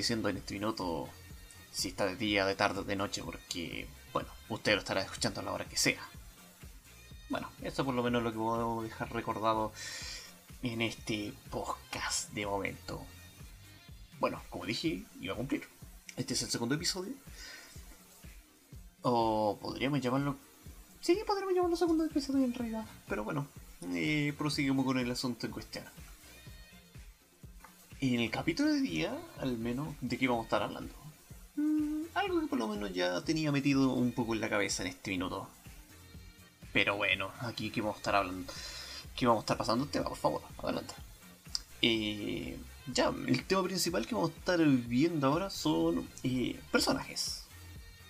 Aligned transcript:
diciendo 0.00 0.28
en 0.28 0.38
este 0.38 0.54
minuto 0.54 1.08
si 1.72 1.88
está 1.88 2.06
de 2.06 2.16
día, 2.16 2.46
de 2.46 2.56
tarde 2.56 2.80
o 2.80 2.84
de 2.84 2.96
noche, 2.96 3.22
porque, 3.22 3.86
bueno, 4.12 4.28
usted 4.48 4.72
lo 4.72 4.80
estará 4.80 5.02
escuchando 5.02 5.40
a 5.40 5.44
la 5.44 5.52
hora 5.52 5.68
que 5.68 5.76
sea. 5.76 6.02
Bueno, 7.28 7.48
eso 7.62 7.84
por 7.84 7.94
lo 7.94 8.02
menos 8.02 8.22
lo 8.22 8.32
que 8.32 8.38
puedo 8.38 8.82
dejar 8.82 9.12
recordado 9.12 9.72
en 10.62 10.82
este 10.82 11.32
podcast 11.50 12.30
de 12.32 12.46
momento. 12.46 13.04
Bueno, 14.18 14.42
como 14.50 14.66
dije, 14.66 15.04
iba 15.20 15.34
a 15.34 15.36
cumplir. 15.36 15.66
Este 16.16 16.34
es 16.34 16.42
el 16.42 16.50
segundo 16.50 16.74
episodio. 16.74 17.12
O 19.02 19.58
podríamos 19.60 20.00
llamarlo... 20.00 20.36
Sí, 21.00 21.18
podríamos 21.26 21.54
llamarlo 21.54 21.76
segundo 21.76 22.04
episodio 22.04 22.44
en 22.44 22.52
realidad. 22.52 22.84
Pero 23.08 23.24
bueno, 23.24 23.46
eh, 23.94 24.34
proseguimos 24.36 24.84
con 24.84 24.98
el 24.98 25.10
asunto 25.10 25.46
en 25.46 25.52
cuestión. 25.52 25.84
En 28.02 28.18
el 28.18 28.30
capítulo 28.30 28.72
de 28.72 28.80
día, 28.80 29.14
al 29.40 29.58
menos, 29.58 29.94
¿de 30.00 30.16
qué 30.16 30.26
vamos 30.26 30.44
a 30.44 30.46
estar 30.46 30.62
hablando? 30.62 30.94
Mm, 31.56 32.04
algo 32.14 32.40
que 32.40 32.46
por 32.46 32.58
lo 32.58 32.66
menos 32.66 32.94
ya 32.94 33.20
tenía 33.20 33.52
metido 33.52 33.92
un 33.92 34.12
poco 34.12 34.34
en 34.34 34.40
la 34.40 34.48
cabeza 34.48 34.82
en 34.82 34.88
este 34.88 35.10
minuto. 35.10 35.46
Pero 36.72 36.96
bueno, 36.96 37.30
aquí 37.40 37.70
que 37.70 37.82
vamos 37.82 37.96
a 37.96 37.98
estar 37.98 38.14
hablando. 38.14 38.50
¿Qué 39.14 39.26
vamos 39.26 39.42
a 39.42 39.44
estar 39.44 39.58
pasando 39.58 39.84
el 39.84 39.90
tema, 39.90 40.08
por 40.08 40.16
favor, 40.16 40.42
adelante. 40.62 40.94
Eh, 41.82 42.56
ya, 42.90 43.12
el 43.26 43.44
tema 43.44 43.64
principal 43.64 44.06
que 44.06 44.14
vamos 44.14 44.30
a 44.30 44.38
estar 44.38 44.64
viendo 44.64 45.26
ahora 45.26 45.50
son 45.50 46.08
eh, 46.22 46.58
personajes. 46.72 47.42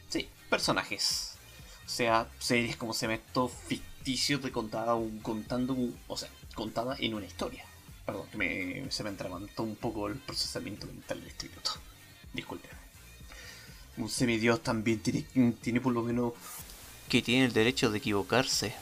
Sí, 0.09 0.29
personajes. 0.48 1.34
O 1.84 1.89
sea, 1.89 2.29
series 2.39 2.77
como 2.77 2.95
se 2.95 3.12
esto 3.12 3.48
ficticio 3.48 4.39
de 4.39 4.53
contada, 4.53 4.97
contando, 5.23 5.77
o 6.07 6.17
sea, 6.17 6.29
contada 6.55 6.95
en 7.01 7.14
una 7.14 7.27
historia. 7.27 7.64
Perdón, 8.06 8.27
que 8.31 8.37
me, 8.37 8.91
se 8.91 9.05
me 9.05 9.11
entrabantó 9.11 9.62
un 9.62 9.77
poco 9.77 10.09
el 10.09 10.17
procesamiento 10.17 10.87
mental 10.87 11.23
de 11.23 11.29
este 11.29 11.48
minuto. 11.48 11.73
Disculpen. 12.33 12.70
Un 13.97 14.09
semidios 14.09 14.62
también 14.62 15.01
tiene, 15.01 15.25
tiene 15.61 15.81
por 15.81 15.92
lo 15.92 16.03
menos 16.03 16.33
que 17.09 17.23
tiene 17.23 17.45
el 17.45 17.53
derecho 17.53 17.91
de 17.91 17.98
equivocarse. 17.98 18.75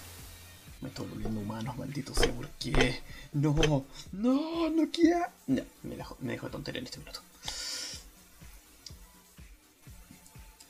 Me 0.80 0.88
estoy 0.88 1.08
volviendo 1.08 1.40
humano, 1.40 1.74
maldito 1.76 2.14
sea, 2.14 2.32
porque 2.32 3.00
no, 3.32 3.84
no, 4.12 4.70
no 4.70 4.90
quiero. 4.92 5.26
No, 5.48 5.62
me 5.82 5.96
dejo, 5.96 6.16
me 6.20 6.32
dejo 6.32 6.46
de 6.46 6.52
tontería 6.52 6.80
en 6.80 6.86
este 6.86 6.98
minuto. 6.98 7.20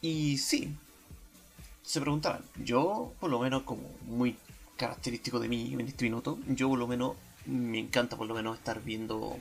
Y 0.01 0.39
sí, 0.39 0.75
se 1.83 2.01
preguntarán, 2.01 2.45
yo 2.63 3.13
por 3.19 3.31
lo 3.31 3.41
menos 3.41 3.65
como 3.65 3.83
muy 4.07 4.37
característico 4.77 5.41
de 5.41 5.49
mí 5.49 5.73
en 5.73 5.81
este 5.81 6.05
minuto, 6.05 6.39
yo 6.47 6.69
por 6.69 6.79
lo 6.79 6.87
menos 6.87 7.17
me 7.49 7.79
encanta 7.79 8.17
por 8.17 8.27
lo 8.27 8.35
menos 8.35 8.59
estar 8.59 8.83
viendo 8.83 9.39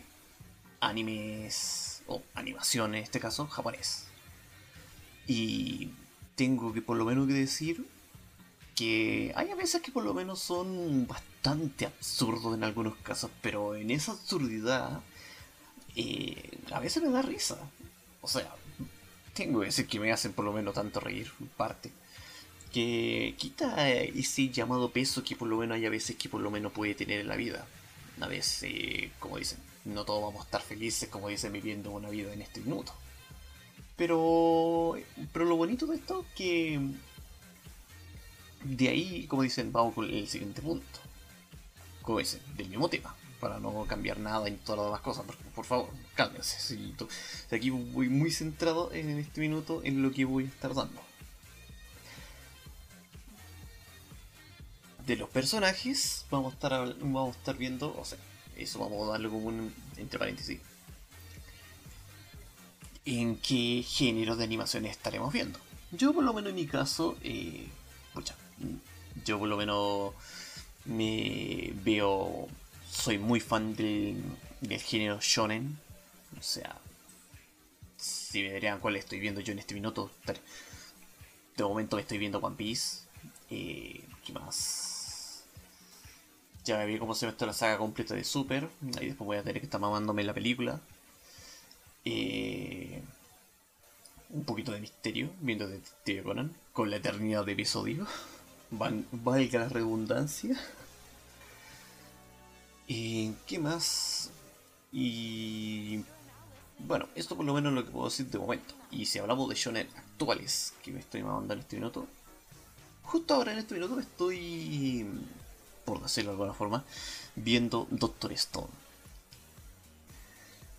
animes 0.80 2.02
o 2.08 2.22
animación 2.36 2.96
en 2.96 3.04
este 3.04 3.20
caso 3.20 3.48
japonés. 3.48 4.08
Y 5.28 5.92
tengo 6.36 6.74
que 6.74 6.82
por 6.82 6.98
lo 6.98 7.06
menos 7.06 7.28
que 7.28 7.34
decir 7.34 7.86
que 8.76 9.34
hay 9.36 9.50
a 9.50 9.56
veces 9.56 9.82
que 9.82 9.92
por 9.92 10.06
lo 10.06 10.14
menos 10.14 10.40
son 10.40 11.06
bastante 11.08 11.86
absurdos 11.86 12.56
en 12.56 12.64
algunos 12.64 12.96
casos, 12.98 13.30
pero 13.42 13.76
en 13.76 13.92
esa 13.92 14.14
absurdidad 14.14 15.02
eh, 15.96 16.60
a 16.72 16.80
veces 16.80 17.04
me 17.04 17.10
da 17.10 17.22
risa. 17.22 17.58
O 18.22 18.28
sea, 18.28 18.56
tengo 19.34 19.60
que 19.60 19.68
decir 19.68 19.88
que 19.88 20.00
me 20.00 20.12
hacen 20.12 20.32
por 20.32 20.46
lo 20.46 20.54
menos 20.54 20.76
tanto 20.76 21.00
reír, 21.02 21.30
parte. 21.58 21.92
Que 22.72 23.36
quita 23.38 23.90
ese 23.90 24.50
llamado 24.50 24.92
peso 24.92 25.24
que 25.24 25.36
por 25.36 25.48
lo 25.48 25.58
menos 25.58 25.76
hay 25.76 25.86
a 25.86 25.90
veces 25.90 26.16
que 26.16 26.30
por 26.30 26.42
lo 26.42 26.52
menos 26.52 26.72
puede 26.72 26.96
tener 26.96 27.20
en 27.20 27.28
la 27.28 27.36
vida. 27.36 27.66
A 28.20 28.28
veces, 28.28 29.12
como 29.20 29.38
dicen, 29.38 29.60
no 29.86 30.06
todos 30.06 30.22
vamos 30.22 30.42
a 30.42 30.46
estar 30.46 30.62
felices, 30.62 31.10
como 31.10 31.30
dicen, 31.30 31.54
viviendo 31.54 31.92
una 31.92 32.10
vida 32.10 32.34
en 32.34 32.42
este 32.42 32.62
minuto. 32.62 32.94
Pero, 33.96 34.96
pero 35.34 35.46
lo 35.46 35.56
bonito 35.56 35.88
de 35.88 35.96
esto 35.96 36.22
es 36.22 36.36
que 36.36 36.80
de 38.64 38.90
ahí, 38.90 39.28
como 39.28 39.44
dicen, 39.44 39.72
vamos 39.72 39.94
con 39.94 40.06
el 40.06 40.28
siguiente 40.28 40.62
punto. 40.62 41.00
Como 42.02 42.20
dicen, 42.20 42.42
del 42.56 42.70
mismo 42.70 42.90
tema. 42.90 43.16
Para 43.40 43.60
no 43.60 43.86
cambiar 43.86 44.20
nada 44.20 44.48
en 44.48 44.58
todas 44.58 44.78
las 44.80 44.88
demás 44.88 45.02
cosas. 45.02 45.26
Por, 45.54 45.66
favor, 45.66 45.90
cálmense. 46.16 46.78
aquí 47.52 47.70
voy 47.70 48.10
muy 48.10 48.32
centrado 48.32 48.92
en 48.94 49.18
este 49.20 49.42
minuto 49.42 49.82
en 49.84 50.02
lo 50.02 50.12
que 50.12 50.26
voy 50.26 50.46
a 50.46 50.48
estar 50.48 50.74
dando. 50.74 51.07
De 55.08 55.16
los 55.16 55.30
personajes, 55.30 56.26
vamos 56.30 56.52
a 56.52 56.56
estar, 56.56 56.96
vamos 57.00 57.34
a 57.34 57.40
estar 57.40 57.56
viendo, 57.56 57.96
o 57.98 58.04
sea, 58.04 58.18
eso 58.58 58.80
vamos 58.80 59.08
a 59.08 59.14
darle 59.14 59.30
como 59.30 59.48
un 59.48 59.74
entre 59.96 60.20
paréntesis. 60.20 60.60
¿En 63.06 63.38
qué 63.38 63.86
género 63.88 64.36
de 64.36 64.44
animaciones 64.44 64.92
estaremos 64.92 65.32
viendo? 65.32 65.60
Yo, 65.94 66.14
por 66.14 66.26
lo 66.26 66.34
menos 66.34 66.50
en 66.50 66.56
mi 66.56 66.68
caso, 66.68 67.18
eh, 67.24 67.68
yo 69.24 69.40
por 69.40 69.48
lo 69.48 69.56
menos 69.56 70.14
me 70.84 71.72
veo, 71.86 72.50
soy 72.92 73.18
muy 73.18 73.40
fan 73.40 73.78
del, 73.78 74.22
género 74.82 75.20
shonen. 75.22 75.80
O 76.38 76.44
sea, 76.44 76.76
si 77.96 78.44
me 78.44 78.52
dirían 78.52 78.82
cuál 78.82 78.98
estoy 78.98 79.22
viendo 79.22 79.40
yo 79.40 79.54
en 79.54 79.60
este 79.60 79.74
minuto, 79.74 80.12
de 81.56 81.64
momento 81.64 81.96
me 81.96 82.02
estoy 82.02 82.18
viendo 82.18 82.40
One 82.40 82.58
Piece. 82.58 83.04
Eh, 83.50 84.04
¿Qué 84.26 84.34
más? 84.34 84.87
Ya 86.68 86.78
me 86.78 86.86
vi 86.86 87.00
cómo 87.00 87.16
se 87.16 87.26
ve 87.26 87.34
la 87.40 87.54
saga 87.54 87.78
completa 87.78 88.14
de 88.14 88.26
Super. 88.26 88.68
Ahí 89.00 89.08
después 89.08 89.26
voy 89.26 89.38
a 89.38 89.42
tener 89.42 89.62
que 89.62 89.68
estar 89.68 89.80
mamándome 89.80 90.26
la 90.26 90.34
película. 90.34 90.82
Eh, 92.04 93.02
un 94.32 94.44
poquito 94.44 94.74
de 94.74 94.82
misterio, 94.82 95.30
viendo 95.40 95.66
Detective 95.66 96.24
Conan, 96.24 96.54
con 96.74 96.90
la 96.90 96.98
eternidad 96.98 97.46
de 97.46 97.54
episodio 97.54 98.06
valga 98.70 99.60
la 99.60 99.70
redundancia. 99.70 100.60
¿Y 102.86 103.32
qué 103.46 103.60
más? 103.60 104.30
Y 104.92 106.04
bueno, 106.80 107.08
esto 107.16 107.38
por 107.38 107.46
lo 107.46 107.54
menos 107.54 107.72
es 107.72 107.76
lo 107.76 107.86
que 107.86 107.92
puedo 107.92 108.10
decir 108.10 108.28
de 108.28 108.40
momento. 108.40 108.74
Y 108.92 109.06
si 109.06 109.20
hablamos 109.20 109.48
de 109.48 109.56
shonen 109.56 109.88
actuales 109.96 110.74
que 110.84 110.92
me 110.92 111.00
estoy 111.00 111.24
mandando 111.24 111.54
en 111.54 111.60
este 111.62 111.78
minuto, 111.78 112.08
justo 113.04 113.36
ahora 113.36 113.54
en 113.54 113.60
este 113.60 113.76
minuto 113.76 114.00
estoy, 114.02 115.06
por 115.88 116.04
decirlo 116.04 116.32
de 116.32 116.34
alguna 116.34 116.54
forma, 116.54 116.84
viendo 117.36 117.88
Doctor 117.90 118.34
Stone. 118.34 118.68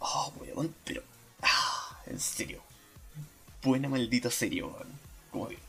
Oh, 0.01 0.33
weón, 0.39 0.75
pero. 0.85 1.03
Ah, 1.43 1.99
en 2.07 2.21
serio. 2.21 2.61
Buena 3.65 3.89
maldita 3.89 4.31
serie, 4.31 4.63
Como 5.33 5.49
digo 5.49 5.69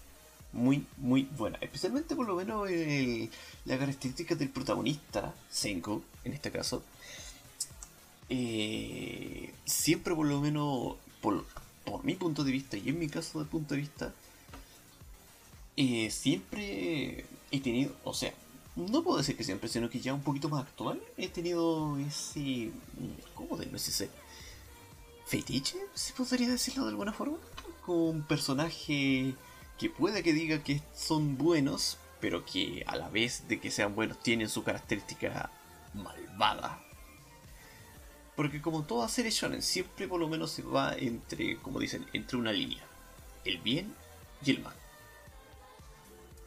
muy, 0.52 0.86
muy 0.98 1.24
buena. 1.38 1.58
Especialmente 1.62 2.16
por 2.16 2.28
lo 2.28 2.36
menos 2.36 2.70
la 3.66 3.78
característica 3.78 4.36
del 4.36 4.50
protagonista, 4.50 5.34
Senko, 5.50 6.02
en 6.24 6.34
este 6.34 6.52
caso. 6.52 6.84
Eh, 8.30 9.54
siempre 9.66 10.16
por 10.16 10.28
lo 10.28 10.40
menos, 10.40 10.96
por, 11.22 11.46
mi 12.04 12.16
punto 12.16 12.44
de 12.44 12.52
vista 12.52 12.78
y 12.78 12.90
en 12.90 13.00
mi 13.00 13.08
caso 13.08 13.40
de 13.40 13.46
punto 13.46 13.74
de 13.74 13.82
vista, 13.82 14.14
eh, 15.78 16.12
siempre 16.12 17.26
he 17.52 17.60
tenido, 17.62 17.96
o 18.04 18.14
sea, 18.14 18.34
no 18.88 19.04
puedo 19.04 19.18
decir 19.18 19.36
que 19.36 19.44
siempre, 19.44 19.70
sino 19.70 19.90
que 19.90 20.00
ya 20.00 20.14
un 20.14 20.22
poquito 20.22 20.50
más 20.50 20.64
actual, 20.64 21.02
he 21.18 21.28
tenido 21.28 21.98
ese, 22.00 22.72
¿cómo 23.36 23.58
decirse? 23.58 24.10
Fetiche, 25.26 25.78
si 25.94 26.14
podría 26.14 26.50
decirlo 26.50 26.84
de 26.84 26.90
alguna 26.90 27.14
forma, 27.14 27.38
con 27.86 27.98
un 27.98 28.24
personaje 28.24 29.36
que 29.78 29.90
puede 29.90 30.24
que 30.24 30.34
diga 30.34 30.64
que 30.64 30.82
son 30.96 31.38
buenos, 31.38 31.98
pero 32.20 32.46
que 32.46 32.84
a 32.88 32.96
la 32.96 33.10
vez 33.10 33.48
de 33.48 33.60
que 33.60 33.72
sean 33.72 33.96
buenos 33.96 34.20
tienen 34.20 34.50
su 34.50 34.64
característica 34.64 35.50
malvada. 35.94 36.82
Porque 38.36 38.62
como 38.62 38.84
toda 38.84 39.10
serie 39.10 39.32
shonen, 39.32 39.62
siempre 39.62 40.08
por 40.08 40.20
lo 40.20 40.28
menos 40.28 40.52
se 40.52 40.64
va 40.64 40.94
entre, 40.96 41.58
como 41.58 41.80
dicen, 41.80 42.06
entre 42.14 42.38
una 42.38 42.52
línea. 42.52 42.84
El 43.44 43.58
bien 43.60 43.94
y 44.46 44.52
el 44.52 44.62
mal. 44.62 44.76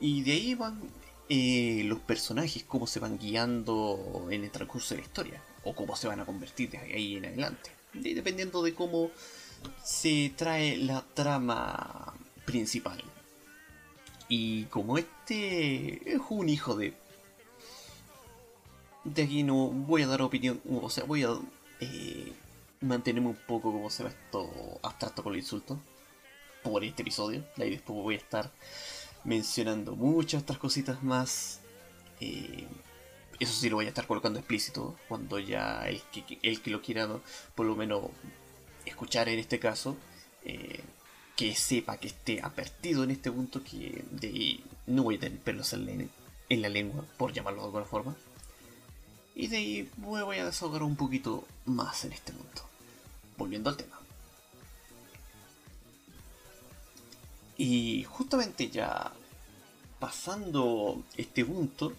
Y 0.01 0.23
de 0.23 0.33
ahí 0.33 0.55
van 0.55 0.81
los 1.85 2.01
personajes, 2.01 2.65
cómo 2.65 2.87
se 2.87 3.01
van 3.01 3.19
guiando 3.19 4.29
en 4.31 4.45
el 4.45 4.51
transcurso 4.51 4.95
de 4.95 5.01
la 5.01 5.07
historia. 5.07 5.43
O 5.65 5.75
cómo 5.75 5.97
se 5.97 6.09
van 6.09 6.21
a 6.21 6.27
convertir 6.27 6.71
de 6.71 6.79
ahí 6.79 7.17
en 7.17 7.27
adelante. 7.27 7.71
dependiendo 7.95 8.63
de 8.63 8.75
cómo 8.75 9.11
se 9.85 10.33
trae 10.37 10.77
la 10.77 11.03
trama 11.15 12.15
principal. 12.45 13.03
Y 14.29 14.65
como 14.65 14.99
este 14.99 16.15
es 16.15 16.21
un 16.31 16.49
hijo 16.49 16.75
de... 16.75 16.95
De 19.05 19.23
aquí 19.25 19.43
no 19.43 19.69
voy 19.69 20.03
a 20.03 20.07
dar 20.07 20.23
opinión, 20.23 20.61
o 20.71 20.89
sea, 20.89 21.05
voy 21.05 21.25
a 21.25 21.37
eh, 21.81 22.33
mantenerme 22.81 23.31
un 23.31 23.39
poco 23.47 23.73
como 23.73 23.91
se 23.91 24.05
ve 24.05 24.11
esto 24.11 24.49
abstracto 24.83 25.25
con 25.25 25.33
el 25.33 25.41
insulto 25.41 25.79
por 26.63 26.85
este 26.85 27.03
episodio. 27.03 27.45
Ahí 27.59 27.71
después 27.71 27.99
voy 27.99 28.15
a 28.15 28.19
estar 28.19 28.51
mencionando 29.25 29.95
muchas 29.97 30.43
otras 30.43 30.59
cositas 30.59 31.03
más 31.03 31.61
eh, 32.21 32.67
eso 33.43 33.53
sí 33.53 33.69
lo 33.69 33.77
voy 33.77 33.87
a 33.87 33.89
estar 33.89 34.07
colocando 34.07 34.39
explícito 34.39 34.95
cuando 35.09 35.39
ya 35.39 35.89
el 35.89 36.01
que, 36.13 36.39
el 36.43 36.63
que 36.63 36.71
lo 36.71 36.81
quiera 36.81 37.09
por 37.57 37.67
lo 37.67 37.75
menos 37.75 38.05
escuchar 38.87 39.29
en 39.29 39.39
este 39.39 39.59
caso, 39.59 39.97
eh, 40.45 40.81
que 41.37 41.55
sepa 41.55 41.97
que 41.97 42.09
esté 42.09 42.41
advertido 42.41 43.05
en 43.05 43.11
este 43.11 43.33
punto 43.33 43.63
que 43.65 44.05
de, 44.11 44.61
no 44.87 45.03
voy 45.03 45.17
a 45.17 45.21
tener 45.21 45.39
pelos 45.39 45.73
en 45.73 45.87
la, 45.87 45.93
en 46.49 46.63
la 46.63 46.69
lengua, 46.69 47.05
por 47.17 47.33
llamarlo 47.33 47.63
de 47.63 47.67
alguna 47.67 47.85
forma. 47.85 48.17
Y 49.35 49.49
de 49.49 49.57
ahí 49.57 49.91
voy 49.97 50.39
a 50.39 50.45
desahogar 50.45 50.83
un 50.83 50.95
poquito 50.95 51.45
más 51.65 52.05
en 52.05 52.13
este 52.13 52.33
punto. 52.33 52.63
Volviendo 53.39 53.71
al 53.71 53.77
tema. 53.77 53.99
Y 57.57 58.05
justamente 58.05 58.71
ya 58.71 59.13
pasando 59.99 61.03
este 61.17 61.45
punto, 61.45 61.93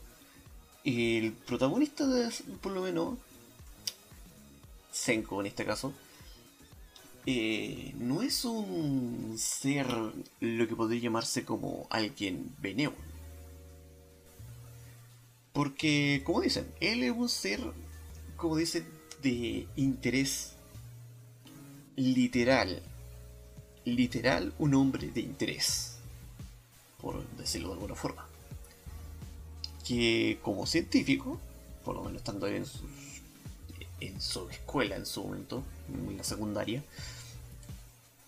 el 0.83 1.31
protagonista, 1.31 2.05
de, 2.05 2.29
por 2.61 2.71
lo 2.73 2.81
menos, 2.81 3.17
Senko 4.91 5.39
en 5.41 5.47
este 5.47 5.65
caso, 5.65 5.93
eh, 7.25 7.93
no 7.97 8.21
es 8.21 8.43
un 8.43 9.35
ser 9.37 9.87
lo 10.41 10.67
que 10.67 10.75
podría 10.75 11.01
llamarse 11.01 11.45
como 11.45 11.87
alguien 11.89 12.53
benévolo. 12.59 13.13
Porque, 15.53 16.23
como 16.25 16.41
dicen, 16.41 16.67
él 16.81 17.03
es 17.03 17.11
un 17.11 17.29
ser, 17.29 17.61
como 18.35 18.57
dicen, 18.57 18.85
de 19.21 19.67
interés 19.75 20.53
literal. 21.95 22.81
Literal, 23.85 24.53
un 24.59 24.73
hombre 24.75 25.07
de 25.09 25.21
interés. 25.21 25.97
Por 27.01 27.27
decirlo 27.37 27.69
de 27.69 27.73
alguna 27.75 27.95
forma. 27.95 28.25
Que 29.85 30.39
como 30.41 30.65
científico, 30.65 31.39
por 31.83 31.95
lo 31.95 32.03
menos 32.03 32.17
estando 32.17 32.47
en 32.47 32.65
su, 32.65 32.85
en 33.99 34.21
su 34.21 34.49
escuela 34.49 34.95
en 34.95 35.05
su 35.05 35.23
momento, 35.23 35.63
en 35.89 36.17
la 36.17 36.23
secundaria, 36.23 36.83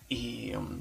y 0.08 0.54
um, 0.54 0.78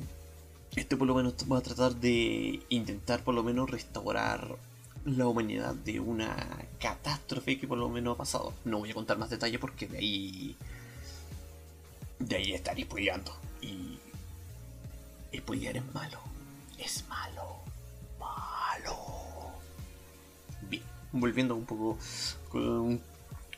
este 0.76 0.98
por 0.98 1.08
lo 1.08 1.16
menos 1.16 1.34
va 1.52 1.58
a 1.58 1.62
tratar 1.62 1.96
de 1.96 2.62
intentar 2.70 3.24
por 3.24 3.34
lo 3.34 3.44
menos 3.44 3.70
restaurar 3.70 4.56
la 5.06 5.28
humanidad 5.28 5.74
de 5.74 6.00
una 6.00 6.36
catástrofe 6.80 7.60
que 7.60 7.68
por 7.68 7.78
lo 7.78 7.90
menos 7.90 8.16
ha 8.16 8.18
pasado. 8.18 8.54
No 8.66 8.80
voy 8.80 8.92
a 8.92 8.94
contar 8.94 9.18
más 9.18 9.30
detalles 9.30 9.60
porque 9.60 9.88
de 9.88 9.98
ahí. 9.98 10.56
De 12.20 12.36
ahí 12.36 12.54
estaría 12.54 12.86
spoileando. 12.86 13.32
Y. 13.62 14.00
Spoilear 15.38 15.78
es 15.78 15.94
malo. 15.94 16.20
Es 16.78 17.06
malo. 17.08 17.60
Malo. 18.20 18.98
Bien, 20.70 20.84
volviendo 21.12 21.56
un 21.56 21.66
poco 21.66 21.98
con 22.50 23.02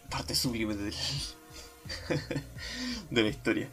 parte 0.10 0.36
sublime 0.36 0.76
de 3.10 3.24
la 3.24 3.30
historia. 3.30 3.70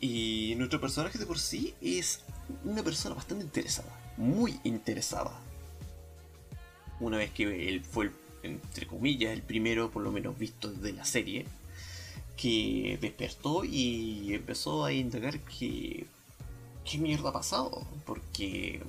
Y 0.00 0.54
nuestro 0.56 0.80
personaje 0.80 1.18
de 1.18 1.26
por 1.26 1.38
sí 1.38 1.74
es 1.80 2.20
una 2.64 2.82
persona 2.82 3.14
bastante 3.14 3.44
interesada, 3.44 3.88
muy 4.16 4.58
interesada. 4.64 5.32
Una 7.00 7.18
vez 7.18 7.30
que 7.30 7.68
él 7.68 7.82
fue, 7.82 8.10
entre 8.42 8.86
comillas, 8.86 9.32
el 9.32 9.42
primero, 9.42 9.90
por 9.90 10.02
lo 10.02 10.12
menos 10.12 10.38
visto 10.38 10.70
de 10.70 10.92
la 10.92 11.04
serie, 11.04 11.46
que 12.36 12.98
despertó 13.00 13.64
y 13.64 14.34
empezó 14.34 14.84
a 14.84 14.92
indagar 14.92 15.40
que 15.40 16.06
qué 16.88 16.98
mierda 16.98 17.30
ha 17.30 17.32
pasado, 17.32 17.86
porque 18.06 18.82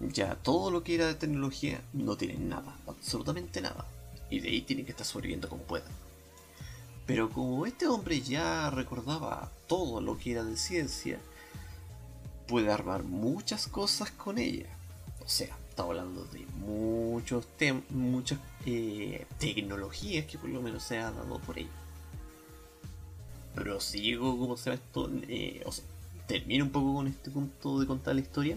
ya 0.00 0.36
todo 0.36 0.70
lo 0.70 0.84
que 0.84 0.94
era 0.94 1.06
de 1.06 1.14
tecnología 1.14 1.82
no 1.92 2.16
tiene 2.16 2.38
nada, 2.38 2.76
absolutamente 2.86 3.60
nada, 3.60 3.84
y 4.30 4.40
de 4.40 4.48
ahí 4.48 4.62
tienen 4.62 4.86
que 4.86 4.92
estar 4.92 5.06
sobreviviendo 5.06 5.48
como 5.48 5.62
puedan. 5.62 5.92
Pero 7.06 7.30
como 7.30 7.66
este 7.66 7.88
hombre 7.88 8.20
ya 8.20 8.70
recordaba 8.70 9.50
todo 9.66 10.00
lo 10.00 10.18
que 10.18 10.32
era 10.32 10.44
de 10.44 10.56
ciencia, 10.56 11.18
puede 12.46 12.70
armar 12.70 13.02
muchas 13.02 13.66
cosas 13.66 14.10
con 14.10 14.38
ella. 14.38 14.68
O 15.24 15.28
sea, 15.28 15.56
está 15.70 15.82
hablando 15.82 16.24
de 16.26 16.46
muchos 16.58 17.46
muchas 17.90 18.38
eh, 18.66 19.26
tecnologías 19.38 20.26
que 20.26 20.38
por 20.38 20.50
lo 20.50 20.62
menos 20.62 20.82
se 20.82 20.98
ha 20.98 21.10
dado 21.10 21.38
por 21.40 21.58
ella. 21.58 21.68
Prosigo 23.54 24.38
como 24.38 24.56
se 24.56 24.70
ve 24.70 24.76
esto, 24.76 25.10
eh, 25.28 25.62
o 25.64 25.72
sea, 25.72 25.84
termino 26.28 26.64
un 26.66 26.70
poco 26.70 26.94
con 26.94 27.08
este 27.08 27.30
punto 27.30 27.80
de 27.80 27.86
contar 27.86 28.14
la 28.14 28.20
historia 28.20 28.56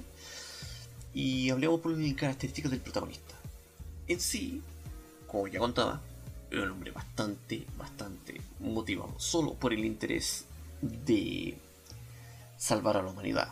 y 1.14 1.50
hablemos 1.50 1.80
por 1.80 1.98
las 1.98 2.14
características 2.14 2.70
del 2.70 2.82
protagonista. 2.82 3.36
En 4.08 4.20
sí, 4.20 4.62
como 5.26 5.48
ya 5.48 5.60
contaba, 5.60 6.02
era 6.52 6.64
un 6.64 6.72
hombre 6.72 6.92
bastante, 6.92 7.66
bastante 7.78 8.42
motivado, 8.60 9.16
solo 9.18 9.54
por 9.54 9.74
el 9.74 9.86
interés 9.86 10.46
de 10.82 11.58
salvar 12.58 12.98
a 12.98 13.02
la 13.02 13.10
humanidad. 13.10 13.48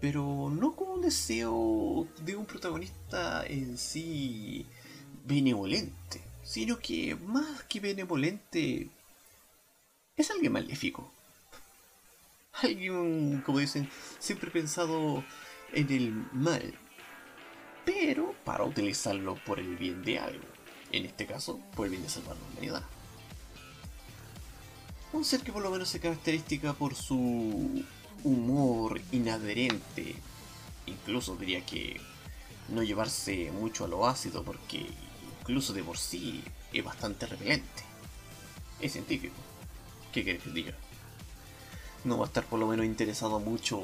Pero 0.00 0.48
no 0.50 0.76
con 0.76 0.88
un 0.90 1.02
deseo 1.02 2.06
de 2.24 2.36
un 2.36 2.46
protagonista 2.46 3.44
en 3.44 3.76
sí 3.76 4.64
benevolente, 5.26 6.22
sino 6.44 6.78
que 6.78 7.16
más 7.16 7.64
que 7.64 7.80
benevolente 7.80 8.88
es 10.16 10.30
alguien 10.30 10.52
maléfico. 10.52 11.12
Alguien, 12.52 13.42
como 13.44 13.58
dicen, 13.58 13.88
siempre 14.18 14.50
pensado 14.50 15.24
en 15.72 15.92
el 15.92 16.12
mal, 16.32 16.74
pero 17.84 18.34
para 18.44 18.64
utilizarlo 18.64 19.36
por 19.46 19.60
el 19.60 19.76
bien 19.76 20.02
de 20.02 20.18
algo 20.18 20.58
en 20.92 21.04
este 21.06 21.26
caso, 21.26 21.60
por 21.74 21.86
el 21.86 21.92
bien 21.92 22.02
de 22.02 22.08
salvar 22.08 22.36
la 22.36 22.46
humanidad. 22.52 22.82
Un 25.12 25.24
ser 25.24 25.40
que 25.40 25.52
por 25.52 25.62
lo 25.62 25.70
menos 25.70 25.88
se 25.88 26.00
caracteriza 26.00 26.74
por 26.74 26.94
su 26.94 27.84
humor 28.24 29.00
inadherente, 29.12 30.16
incluso 30.86 31.36
diría 31.36 31.64
que 31.64 32.00
no 32.68 32.82
llevarse 32.82 33.50
mucho 33.52 33.84
a 33.84 33.88
lo 33.88 34.06
ácido 34.06 34.42
porque 34.42 34.86
incluso 35.40 35.72
de 35.72 35.82
por 35.82 35.96
sí 35.96 36.42
es 36.72 36.84
bastante 36.84 37.26
repelente. 37.26 37.82
Es 38.80 38.92
científico. 38.92 39.34
¿Qué 40.12 40.24
querés 40.24 40.42
que 40.42 40.50
diga? 40.50 40.74
No 42.04 42.18
va 42.18 42.24
a 42.24 42.28
estar 42.28 42.44
por 42.44 42.58
lo 42.58 42.66
menos 42.66 42.86
interesado 42.86 43.40
mucho 43.40 43.82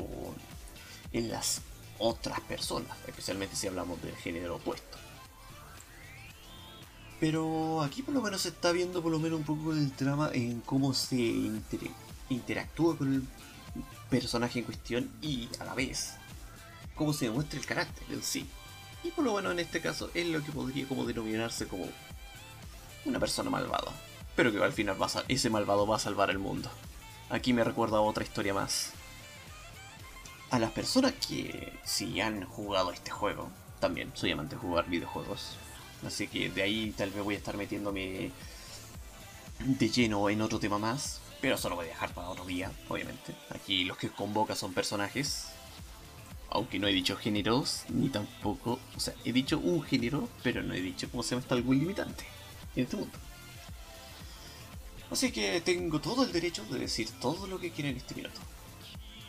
en 1.12 1.30
las 1.30 1.60
otras 1.98 2.40
personas, 2.40 2.96
especialmente 3.06 3.56
si 3.56 3.66
hablamos 3.66 4.02
del 4.02 4.14
género 4.16 4.56
opuesto. 4.56 4.98
Pero 7.20 7.82
aquí 7.82 8.02
por 8.02 8.14
lo 8.14 8.20
menos 8.20 8.42
se 8.42 8.48
está 8.48 8.72
viendo 8.72 9.02
por 9.02 9.12
lo 9.12 9.18
menos 9.18 9.38
un 9.38 9.44
poco 9.44 9.72
el 9.72 9.92
trama 9.92 10.30
en 10.32 10.60
cómo 10.60 10.92
se 10.92 11.16
interactúa 12.28 12.98
con 12.98 13.14
el 13.14 13.22
personaje 14.10 14.58
en 14.60 14.64
cuestión 14.64 15.10
y 15.22 15.48
a 15.60 15.64
la 15.64 15.74
vez 15.74 16.14
cómo 16.94 17.12
se 17.12 17.26
demuestra 17.26 17.58
el 17.58 17.66
carácter 17.66 18.04
en 18.10 18.22
sí. 18.22 18.46
Y 19.02 19.10
por 19.10 19.24
lo 19.24 19.34
menos 19.34 19.52
en 19.52 19.60
este 19.60 19.80
caso 19.80 20.10
es 20.14 20.26
lo 20.26 20.42
que 20.42 20.52
podría 20.52 20.88
como 20.88 21.04
denominarse 21.04 21.66
como 21.66 21.86
una 23.04 23.20
persona 23.20 23.50
malvada. 23.50 23.92
Pero 24.34 24.50
que 24.50 24.62
al 24.62 24.72
final 24.72 25.00
va 25.00 25.08
ese 25.28 25.50
malvado 25.50 25.86
va 25.86 25.96
a 25.96 26.00
salvar 26.00 26.30
el 26.30 26.38
mundo. 26.38 26.70
Aquí 27.30 27.52
me 27.52 27.64
recuerda 27.64 27.98
a 27.98 28.02
otra 28.02 28.24
historia 28.24 28.54
más. 28.54 28.92
A 30.50 30.58
las 30.58 30.70
personas 30.70 31.14
que 31.14 31.72
si 31.84 32.20
han 32.20 32.44
jugado 32.44 32.92
este 32.92 33.10
juego, 33.10 33.48
también 33.80 34.12
soy 34.14 34.30
amante 34.30 34.54
de 34.54 34.60
jugar 34.60 34.88
videojuegos, 34.88 35.56
Así 36.06 36.28
que 36.28 36.50
de 36.50 36.62
ahí 36.62 36.94
tal 36.96 37.10
vez 37.10 37.24
voy 37.24 37.34
a 37.34 37.38
estar 37.38 37.56
metiéndome 37.56 38.30
de 39.60 39.88
lleno 39.88 40.28
en 40.28 40.42
otro 40.42 40.58
tema 40.58 40.78
más. 40.78 41.20
Pero 41.40 41.56
eso 41.56 41.68
lo 41.68 41.76
voy 41.76 41.86
a 41.86 41.88
dejar 41.88 42.12
para 42.12 42.28
otro 42.28 42.44
día, 42.44 42.70
obviamente. 42.88 43.34
Aquí 43.50 43.84
los 43.84 43.96
que 43.96 44.08
convoca 44.08 44.54
son 44.54 44.72
personajes. 44.72 45.48
Aunque 46.50 46.78
no 46.78 46.86
he 46.86 46.92
dicho 46.92 47.16
géneros, 47.16 47.84
ni 47.88 48.08
tampoco. 48.08 48.78
O 48.96 49.00
sea, 49.00 49.14
he 49.24 49.32
dicho 49.32 49.58
un 49.58 49.82
género, 49.82 50.28
pero 50.42 50.62
no 50.62 50.74
he 50.74 50.80
dicho 50.80 51.08
cómo 51.10 51.22
se 51.22 51.30
llama 51.30 51.42
está 51.42 51.54
algún 51.54 51.78
limitante 51.78 52.24
en 52.76 52.84
este 52.84 52.96
mundo. 52.96 53.18
Así 55.10 55.30
que 55.30 55.60
tengo 55.60 56.00
todo 56.00 56.24
el 56.24 56.32
derecho 56.32 56.64
de 56.64 56.78
decir 56.78 57.08
todo 57.20 57.46
lo 57.46 57.58
que 57.58 57.70
quiera 57.70 57.90
en 57.90 57.96
este 57.96 58.14
minuto. 58.14 58.40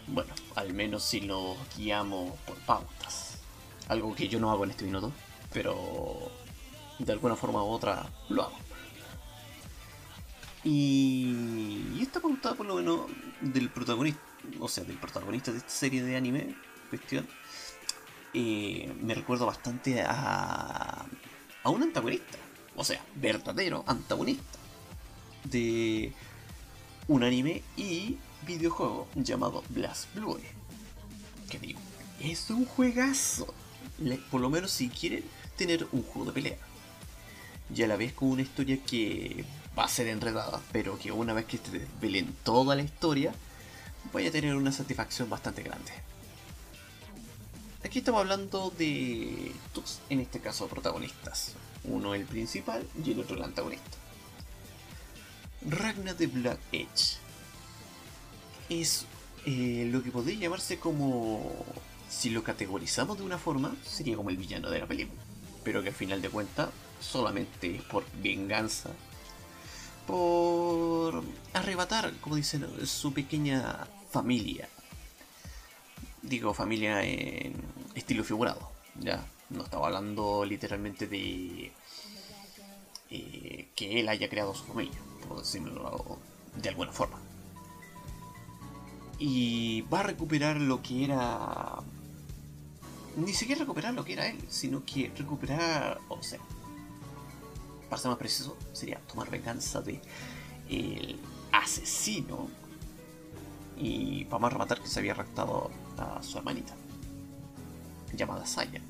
Bueno, 0.08 0.34
al 0.56 0.74
menos 0.74 1.04
si 1.04 1.22
lo 1.22 1.56
guiamos 1.76 2.38
por 2.42 2.56
pautas. 2.60 3.40
Algo 3.88 4.16
que 4.16 4.28
yo 4.28 4.40
no 4.40 4.52
hago 4.52 4.64
en 4.64 4.72
este 4.72 4.86
minuto, 4.86 5.12
pero 5.54 6.32
de 7.00 7.12
alguna 7.12 7.36
forma 7.36 7.64
u 7.64 7.68
otra 7.68 8.08
lo 8.30 8.44
hago. 8.44 8.58
Y, 10.64 12.02
esta 12.02 12.20
pauta, 12.20 12.56
por 12.56 12.66
lo 12.66 12.76
menos, 12.76 13.02
del 13.42 13.70
protagonista, 13.70 14.22
o 14.60 14.68
sea, 14.68 14.84
del 14.84 14.98
protagonista 14.98 15.52
de 15.52 15.60
esta 15.60 15.70
serie 15.70 16.02
de 16.02 16.16
anime, 16.16 16.56
cuestión, 16.90 17.28
eh, 18.34 18.92
me 19.02 19.14
recuerda 19.14 19.46
bastante 19.46 20.02
a, 20.02 21.06
a 21.64 21.70
un 21.70 21.84
antagonista, 21.84 22.40
o 22.76 22.84
sea, 22.84 23.04
verdadero 23.16 23.84
antagonista 23.86 24.55
de 25.50 26.14
un 27.08 27.24
anime 27.24 27.62
y 27.78 28.18
videojuego 28.46 29.08
llamado 29.16 29.64
Blast 29.70 30.14
Blue. 30.14 30.40
Que 31.50 31.60
digo, 31.60 31.80
es 32.20 32.50
un 32.50 32.66
juegazo. 32.66 33.54
Por 34.30 34.42
lo 34.42 34.50
menos 34.50 34.72
si 34.72 34.90
quieren 34.90 35.24
tener 35.58 35.88
un 35.92 36.04
juego 36.04 36.26
de 36.28 36.34
pelea 36.34 36.58
y 37.74 37.82
a 37.82 37.88
la 37.88 37.96
vez 37.96 38.14
con 38.14 38.30
una 38.30 38.42
historia 38.42 38.78
que 38.84 39.46
va 39.78 39.86
a 39.86 39.90
ser 39.90 40.08
enredada, 40.08 40.62
pero 40.72 40.98
que 40.98 41.12
una 41.12 41.34
vez 41.34 41.46
que 41.46 41.58
te 41.58 41.72
desvelen 41.72 42.36
toda 42.44 42.76
la 42.76 42.84
historia, 42.84 43.34
voy 44.14 44.28
a 44.28 44.32
tener 44.32 44.56
una 44.56 44.72
satisfacción 44.72 45.30
bastante 45.30 45.64
grande. 45.64 45.92
Aquí 47.84 48.00
estamos 48.00 48.22
hablando 48.22 48.72
de 48.78 49.52
dos, 49.74 50.00
en 50.10 50.20
este 50.20 50.40
caso, 50.40 50.68
protagonistas. 50.68 51.54
Uno 51.84 52.16
el 52.16 52.26
principal 52.26 52.88
y 53.04 53.12
el 53.12 53.20
otro 53.20 53.36
el 53.36 53.44
antagonista. 53.44 53.98
Ragnar 55.68 56.16
de 56.16 56.28
Black 56.28 56.60
Edge 56.72 57.18
es 58.70 59.06
eh, 59.46 59.88
lo 59.92 60.04
que 60.04 60.12
podría 60.12 60.40
llamarse 60.40 60.80
como, 60.80 61.66
si 62.10 62.30
lo 62.30 62.44
categorizamos 62.44 63.18
de 63.18 63.24
una 63.24 63.38
forma, 63.38 63.76
sería 63.84 64.16
como 64.16 64.30
el 64.30 64.38
villano 64.38 64.70
de 64.70 64.80
la 64.80 64.88
película. 64.88 65.22
Pero 65.64 65.82
que 65.82 65.90
al 65.90 65.96
final 65.96 66.22
de 66.22 66.30
cuentas 66.30 66.70
solamente 67.00 67.76
es 67.76 67.82
por 67.84 68.06
venganza, 68.22 68.92
por 70.06 71.24
arrebatar, 71.54 72.14
como 72.22 72.36
dicen, 72.36 72.68
su 72.86 73.14
pequeña 73.14 73.88
familia. 74.12 74.70
Digo 76.22 76.54
familia 76.54 77.04
en 77.04 77.54
estilo 77.96 78.24
figurado, 78.24 78.72
ya. 79.00 79.26
No 79.50 79.64
estaba 79.64 79.86
hablando 79.88 80.44
literalmente 80.44 81.06
de 81.06 81.72
eh, 83.12 83.68
que 83.76 84.00
él 84.00 84.10
haya 84.10 84.28
creado 84.28 84.56
su 84.56 84.64
familia, 84.64 84.98
por 85.26 85.40
decirlo 85.40 86.20
de 86.62 86.70
alguna 86.70 86.92
forma. 86.92 87.20
Y 89.18 89.82
va 89.84 90.02
a 90.02 90.04
recuperar 90.04 90.58
lo 90.58 90.82
que 90.82 91.06
era... 91.06 91.82
Ni 93.18 93.34
siquiera 93.34 93.62
recuperar 93.62 93.94
lo 93.94 94.04
que 94.04 94.14
era 94.14 94.28
él, 94.28 94.38
sino 94.50 94.84
que 94.86 95.12
recuperar, 95.18 96.00
o 96.10 96.22
sea, 96.22 96.40
para 97.90 98.02
ser 98.02 98.10
más 98.10 98.18
preciso, 98.18 98.58
sería 98.74 99.00
tomar 99.08 99.30
venganza 99.30 99.82
de 99.82 100.02
el 100.70 101.18
asesino 101.52 102.50
y 103.78 104.26
para 104.26 104.40
más 104.40 104.54
rematar 104.54 104.82
que 104.82 104.88
se 104.88 105.00
había 105.00 105.14
raptado 105.14 105.70
a 105.98 106.22
su 106.24 106.38
hermanita 106.38 106.74
llamada 108.14 108.46
Saya 108.46 108.82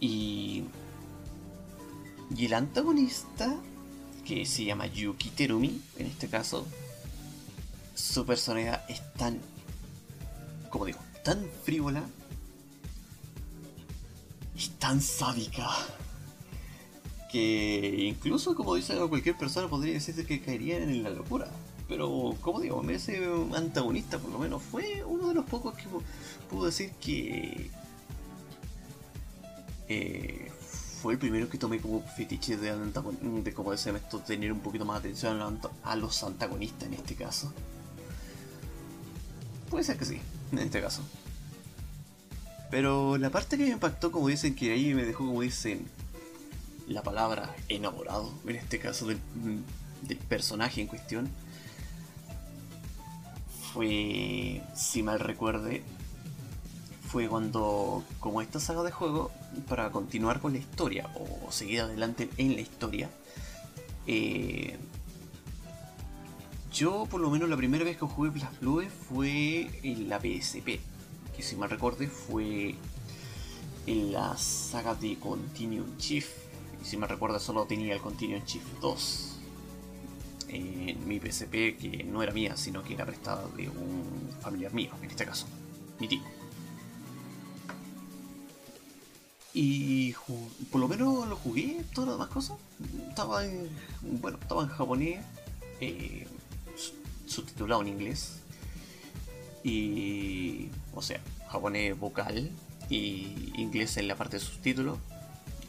y 0.00 0.64
y 2.36 2.46
el 2.46 2.54
antagonista 2.54 3.54
que 4.24 4.46
se 4.46 4.64
llama 4.64 4.86
Yuki 4.86 5.30
Terumi 5.30 5.80
en 5.98 6.06
este 6.06 6.28
caso 6.28 6.66
su 7.94 8.24
personalidad 8.24 8.84
es 8.88 9.02
tan 9.14 9.40
como 10.70 10.86
digo 10.86 10.98
tan 11.24 11.44
frívola 11.64 12.02
y 14.56 14.68
tan 14.78 15.00
sádica 15.00 15.68
que 17.32 18.04
incluso 18.08 18.54
como 18.54 18.74
dice 18.74 18.94
cualquier 19.08 19.36
persona 19.36 19.66
podría 19.66 19.94
decirse 19.94 20.26
que 20.26 20.42
caerían 20.42 20.82
en 20.82 21.02
la 21.02 21.08
locura. 21.08 21.48
Pero 21.88 22.36
como 22.42 22.60
digo, 22.60 22.82
ese 22.90 23.26
antagonista 23.56 24.18
por 24.18 24.30
lo 24.30 24.38
menos 24.38 24.62
fue 24.62 25.02
uno 25.04 25.28
de 25.28 25.34
los 25.34 25.46
pocos 25.46 25.74
que 25.74 25.84
pudo 26.50 26.66
decir 26.66 26.90
que 27.00 27.70
eh, 29.88 30.50
fue 31.02 31.14
el 31.14 31.18
primero 31.18 31.48
que 31.50 31.58
tomé 31.58 31.80
como 31.80 32.00
fetiche 32.00 32.56
de, 32.56 32.76
de 32.76 33.52
como 33.52 33.72
decía 33.72 33.92
esto, 33.92 34.20
tener 34.20 34.52
un 34.52 34.60
poquito 34.60 34.84
más 34.84 35.00
atención 35.00 35.60
a 35.82 35.96
los 35.96 36.22
antagonistas 36.22 36.86
en 36.86 36.94
este 36.94 37.16
caso. 37.16 37.52
Puede 39.68 39.82
ser 39.82 39.96
que 39.96 40.04
sí, 40.04 40.20
en 40.52 40.58
este 40.60 40.80
caso. 40.80 41.02
Pero 42.70 43.18
la 43.18 43.30
parte 43.30 43.58
que 43.58 43.64
me 43.64 43.70
impactó, 43.70 44.12
como 44.12 44.28
dicen, 44.28 44.54
que 44.54 44.72
ahí 44.72 44.94
me 44.94 45.04
dejó, 45.04 45.26
como 45.26 45.42
dicen, 45.42 45.88
la 46.86 47.02
palabra 47.02 47.52
enamorado, 47.68 48.32
en 48.46 48.54
este 48.54 48.78
caso 48.78 49.06
del, 49.06 49.18
personaje 50.28 50.82
en 50.82 50.86
cuestión, 50.86 51.28
fue, 53.72 54.62
si 54.76 55.02
mal 55.02 55.18
recuerde, 55.18 55.82
fue 57.12 57.28
cuando, 57.28 58.02
como 58.20 58.40
esta 58.40 58.58
saga 58.58 58.82
de 58.82 58.90
juego, 58.90 59.30
para 59.68 59.90
continuar 59.90 60.40
con 60.40 60.54
la 60.54 60.58
historia 60.58 61.10
o 61.14 61.52
seguir 61.52 61.82
adelante 61.82 62.30
en 62.38 62.54
la 62.54 62.62
historia, 62.62 63.10
eh, 64.06 64.78
yo 66.72 67.06
por 67.10 67.20
lo 67.20 67.28
menos 67.28 67.50
la 67.50 67.56
primera 67.58 67.84
vez 67.84 67.98
que 67.98 68.06
jugué 68.06 68.30
Blast 68.30 68.58
Blue 68.60 68.82
fue 69.10 69.68
en 69.82 70.08
la 70.08 70.18
PSP, 70.18 70.80
que 71.36 71.42
si 71.42 71.54
mal 71.54 71.68
recuerde 71.68 72.08
fue 72.08 72.76
en 73.86 74.12
la 74.14 74.34
saga 74.38 74.94
de 74.94 75.18
Continuum 75.18 75.98
Chief 75.98 76.26
y 76.80 76.84
si 76.86 76.96
me 76.96 77.06
recuerda 77.06 77.38
solo 77.38 77.66
tenía 77.66 77.92
el 77.92 78.00
Continuum 78.00 78.42
Shift 78.46 78.80
2 78.80 79.38
en 80.48 81.06
mi 81.06 81.20
PSP 81.20 81.76
que 81.76 82.06
no 82.08 82.22
era 82.22 82.32
mía, 82.32 82.56
sino 82.56 82.82
que 82.82 82.94
era 82.94 83.04
prestada 83.04 83.46
de 83.54 83.68
un 83.68 84.30
familiar 84.40 84.72
mío, 84.72 84.92
en 85.02 85.10
este 85.10 85.26
caso, 85.26 85.46
mi 86.00 86.08
tío. 86.08 86.41
Y 89.54 90.14
por 90.70 90.80
lo 90.80 90.88
menos 90.88 91.28
lo 91.28 91.36
jugué, 91.36 91.84
todas 91.94 92.08
las 92.08 92.18
demás 92.18 92.28
cosas. 92.28 92.56
Estaba 93.08 93.44
en, 93.44 93.68
bueno, 94.00 94.38
estaba 94.40 94.62
en 94.62 94.68
japonés, 94.68 95.24
eh, 95.80 96.26
subtitulado 97.26 97.82
en 97.82 97.88
inglés. 97.88 98.40
Y, 99.62 100.68
o 100.94 101.02
sea, 101.02 101.20
japonés 101.48 101.98
vocal 101.98 102.50
y 102.88 103.52
inglés 103.56 103.96
en 103.96 104.08
la 104.08 104.16
parte 104.16 104.38
de 104.38 104.44
subtítulos 104.44 104.98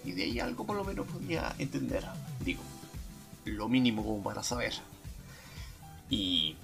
y 0.06 0.12
de 0.12 0.24
ahí 0.24 0.40
algo 0.40 0.66
por 0.66 0.76
lo 0.76 0.84
menos 0.84 1.08
podía 1.08 1.54
entender. 1.60 2.04
Digo, 2.44 2.62
lo 3.46 3.70
mínimo 3.70 4.04
como 4.04 4.24
para 4.24 4.44
saber. 4.44 4.74
Y 6.10 6.56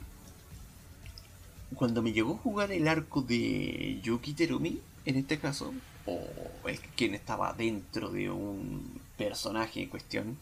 cuando 1.76 2.02
me 2.02 2.12
llegó 2.12 2.36
a 2.36 2.38
jugar 2.38 2.72
el 2.72 2.88
arco 2.88 3.22
de 3.22 4.00
Yuki 4.04 4.34
Terumi, 4.34 4.80
en 5.06 5.16
este 5.16 5.40
caso, 5.40 5.74
o 6.06 6.68
el 6.68 6.80
quien 6.80 7.16
estaba 7.16 7.54
dentro 7.54 8.10
de 8.10 8.30
un 8.30 9.02
personaje 9.18 9.84
en 9.84 9.90
cuestión, 9.90 10.38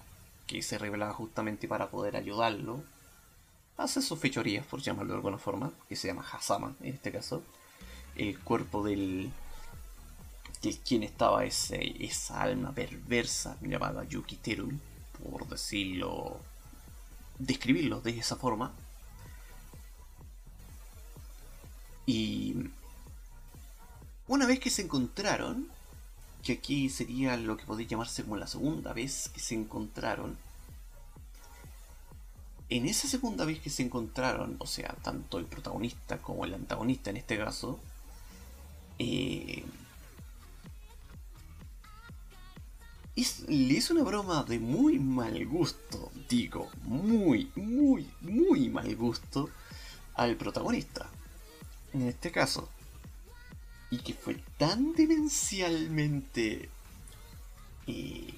que 0.45 0.61
se 0.61 0.77
revelaba 0.77 1.13
justamente 1.13 1.67
para 1.67 1.89
poder 1.89 2.15
ayudarlo, 2.15 2.83
hace 3.77 4.01
sus 4.01 4.19
fechorías, 4.19 4.65
por 4.65 4.81
llamarlo 4.81 5.13
de 5.13 5.17
alguna 5.17 5.37
forma, 5.37 5.71
que 5.89 5.95
se 5.95 6.07
llama 6.07 6.25
Hasama 6.31 6.75
en 6.81 6.93
este 6.93 7.11
caso, 7.11 7.43
el 8.15 8.39
cuerpo 8.39 8.83
del 8.83 9.31
que 10.61 10.77
quien 10.79 11.03
estaba 11.03 11.45
ese, 11.45 12.03
esa 12.03 12.41
alma 12.41 12.73
perversa 12.73 13.57
llamada 13.61 14.03
Yuki 14.05 14.37
Terumi, 14.37 14.79
por 15.23 15.47
decirlo, 15.47 16.39
describirlo 17.37 18.01
de 18.01 18.17
esa 18.17 18.35
forma. 18.35 18.73
Y 22.05 22.55
una 24.27 24.45
vez 24.45 24.59
que 24.59 24.69
se 24.69 24.83
encontraron, 24.83 25.67
que 26.43 26.53
aquí 26.53 26.89
sería 26.89 27.37
lo 27.37 27.57
que 27.57 27.65
podría 27.65 27.87
llamarse 27.87 28.23
como 28.23 28.37
la 28.37 28.47
segunda 28.47 28.93
vez 28.93 29.29
que 29.29 29.39
se 29.39 29.55
encontraron, 29.55 30.37
en 32.69 32.85
esa 32.85 33.07
segunda 33.07 33.45
vez 33.45 33.59
que 33.59 33.69
se 33.69 33.83
encontraron, 33.83 34.57
o 34.59 34.67
sea, 34.67 34.93
tanto 35.01 35.39
el 35.39 35.45
protagonista 35.45 36.21
como 36.21 36.43
el 36.45 36.53
antagonista 36.53 37.09
en 37.09 37.17
este 37.17 37.37
caso, 37.37 37.79
eh, 38.99 39.63
le 43.47 43.73
hizo 43.73 43.93
una 43.93 44.03
broma 44.03 44.43
de 44.43 44.59
muy 44.59 44.99
mal 44.99 45.45
gusto, 45.47 46.11
digo, 46.29 46.69
muy, 46.83 47.51
muy, 47.55 48.07
muy 48.21 48.69
mal 48.69 48.95
gusto 48.95 49.49
al 50.15 50.35
protagonista. 50.35 51.09
En 51.93 52.03
este 52.03 52.31
caso. 52.31 52.69
Y 53.89 53.99
que 53.99 54.13
fue 54.13 54.35
tan 54.57 54.93
demencialmente... 54.93 56.69
Eh, 57.87 58.33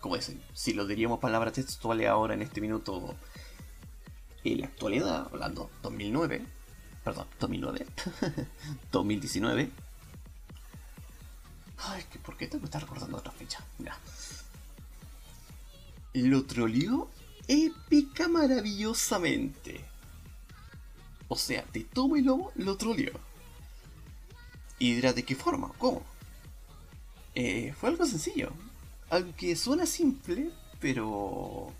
como 0.00 0.16
dicen, 0.16 0.42
si 0.52 0.72
lo 0.72 0.86
diríamos 0.86 1.20
palabras 1.20 1.52
textuales 1.52 2.08
ahora 2.08 2.34
en 2.34 2.42
este 2.42 2.60
minuto, 2.60 3.14
en 4.42 4.60
la 4.60 4.66
actualidad, 4.66 5.28
hablando 5.32 5.70
2009, 5.82 6.44
perdón, 7.04 7.28
2009, 7.38 7.86
2019, 8.90 9.70
Ay, 11.84 12.04
¿por 12.24 12.36
qué 12.36 12.46
tengo 12.46 12.60
que 12.60 12.66
estar 12.66 12.82
recordando 12.82 13.18
otra 13.18 13.32
fecha? 13.32 13.64
Mira. 13.78 13.98
Lo 16.14 16.44
troleó 16.44 17.08
épica 17.48 18.28
maravillosamente. 18.28 19.84
O 21.28 21.36
sea, 21.36 21.64
de 21.72 21.84
tomo 21.84 22.16
y 22.16 22.22
lobo 22.22 22.52
lo 22.56 22.76
troleó. 22.76 23.12
Y 24.82 24.94
¿de 25.00 25.22
qué 25.22 25.36
forma? 25.36 25.70
¿Cómo? 25.78 26.02
Eh, 27.36 27.72
fue 27.78 27.90
algo 27.90 28.04
sencillo. 28.04 28.50
Algo 29.10 29.32
que 29.36 29.54
suena 29.54 29.86
simple, 29.86 30.50
pero 30.80 31.72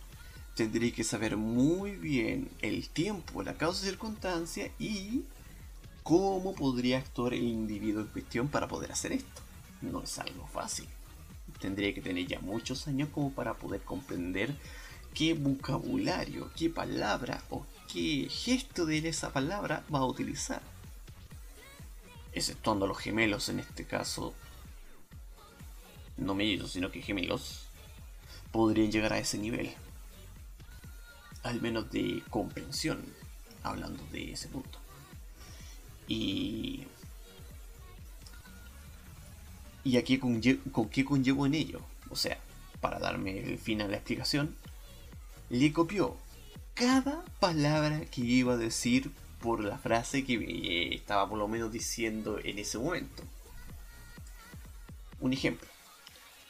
tendría 0.55 0.93
que 0.93 1.03
saber 1.03 1.37
muy 1.37 1.97
bien 1.97 2.49
el 2.61 2.89
tiempo, 2.91 3.43
la 3.43 3.55
causa 3.55 3.85
y 3.85 3.89
circunstancia 3.89 4.71
y 4.79 5.25
cómo 6.05 6.55
podría 6.55 6.99
actuar 6.99 7.35
el 7.35 7.43
individuo 7.43 8.03
en 8.03 8.07
cuestión 8.07 8.47
para 8.47 8.69
poder 8.69 8.93
hacer 8.93 9.11
esto 9.11 9.43
no 9.81 10.03
es 10.03 10.17
algo 10.21 10.47
fácil. 10.47 10.87
tendría 11.61 11.93
que 11.93 12.03
tener 12.03 12.25
ya 12.29 12.39
muchos 12.39 12.87
años 12.87 13.09
como 13.09 13.33
para 13.33 13.55
poder 13.55 13.81
comprender 13.83 14.55
qué 15.13 15.35
vocabulario, 15.35 16.53
qué 16.57 16.71
palabra 16.71 17.43
o 17.51 17.67
qué 17.93 18.29
gesto 18.31 18.87
de 18.87 19.09
esa 19.09 19.33
palabra 19.33 19.85
va 19.93 19.99
a 19.99 20.07
utilizar. 20.07 20.63
Exceptuando 22.33 22.87
los 22.87 22.99
gemelos 22.99 23.49
en 23.49 23.61
este 23.61 23.85
caso, 23.85 24.35
no 26.17 26.35
mellizos, 26.35 26.73
sino 26.73 26.91
que 26.91 27.03
gemelos, 27.03 27.67
podrían 28.51 28.91
llegar 28.91 29.13
a 29.13 29.19
ese 29.19 29.39
nivel. 29.39 29.73
Al 31.43 31.61
menos 31.61 31.91
de 31.91 32.23
comprensión, 32.31 33.05
hablando 33.63 34.05
de 34.13 34.33
ese 34.33 34.49
punto. 34.49 34.79
Y. 36.09 36.87
¿Y 39.85 39.97
aquí 39.97 40.19
con, 40.19 40.41
con 40.71 40.89
qué 40.89 41.05
conllevo 41.05 41.45
en 41.47 41.55
ello? 41.55 41.81
O 42.11 42.17
sea, 42.17 42.39
para 42.81 42.99
darme 42.99 43.39
el 43.41 43.59
fin 43.59 43.83
a 43.83 43.89
la 43.89 43.97
explicación, 43.97 44.55
le 45.51 45.73
copió 45.73 46.17
cada 46.75 47.25
palabra 47.41 48.01
que 48.07 48.21
iba 48.21 48.55
a 48.55 48.57
decir 48.57 49.11
por 49.43 49.63
la 49.63 49.77
frase 49.77 50.25
que 50.25 50.35
eh, 50.35 50.95
estaba 50.95 51.29
por 51.29 51.39
lo 51.39 51.49
menos 51.49 51.71
diciendo 51.71 52.39
en 52.43 52.59
ese 52.59 52.79
momento. 52.79 53.23
Un 55.21 55.35
ejemplo. 55.35 55.69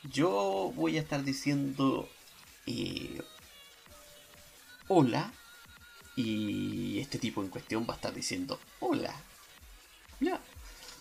Yo 0.04 0.72
voy 0.76 0.96
a 0.96 1.00
estar 1.00 1.24
diciendo 1.24 2.08
eh, 2.66 3.20
hola 4.86 5.32
y 6.14 6.98
este 7.00 7.18
tipo 7.18 7.42
en 7.42 7.48
cuestión 7.48 7.86
va 7.88 7.94
a 7.94 7.96
estar 7.96 8.14
diciendo 8.14 8.60
hola. 8.78 9.14
Ya. 10.20 10.40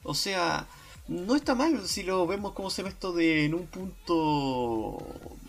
O 0.03 0.15
sea, 0.15 0.67
no 1.07 1.35
está 1.35 1.53
mal 1.53 1.87
si 1.87 2.03
lo 2.03 2.25
vemos 2.25 2.53
como 2.53 2.69
se 2.71 2.83
ve 2.83 2.89
esto 2.89 3.11
de 3.11 3.45
en 3.45 3.53
un 3.53 3.67
punto 3.67 4.97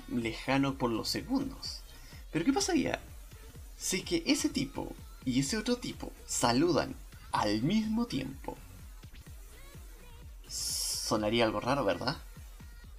lejano 0.08 0.74
por 0.74 0.90
los 0.90 1.08
segundos. 1.08 1.80
Pero 2.30 2.44
¿qué 2.44 2.52
pasaría 2.52 3.00
si 3.76 4.02
que 4.02 4.22
ese 4.26 4.48
tipo 4.48 4.94
y 5.24 5.40
ese 5.40 5.56
otro 5.56 5.76
tipo 5.76 6.12
saludan 6.26 6.94
al 7.32 7.62
mismo 7.62 8.06
tiempo? 8.06 8.56
Sonaría 10.48 11.44
algo 11.44 11.60
raro, 11.60 11.84
¿verdad? 11.84 12.16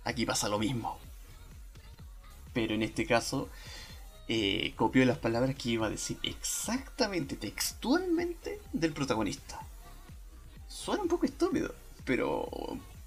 Aquí 0.03 0.25
pasa 0.25 0.50
lo 0.50 0.60
mismo. 0.60 1.00
Pero 2.53 2.75
en 2.75 2.84
este 2.84 3.06
caso, 3.06 3.50
eh, 4.27 4.74
copió 4.75 5.06
las 5.06 5.18
palabras 5.18 5.56
que 5.56 5.70
iba 5.70 5.88
a 5.88 5.89
decir 5.89 6.18
exactamente, 6.24 7.36
textualmente, 7.36 8.62
del 8.72 8.94
protagonista. 8.94 9.60
Suena 10.68 11.03
un 11.03 11.10
poco 11.10 11.25
estúpido, 11.25 11.74
pero 12.06 12.48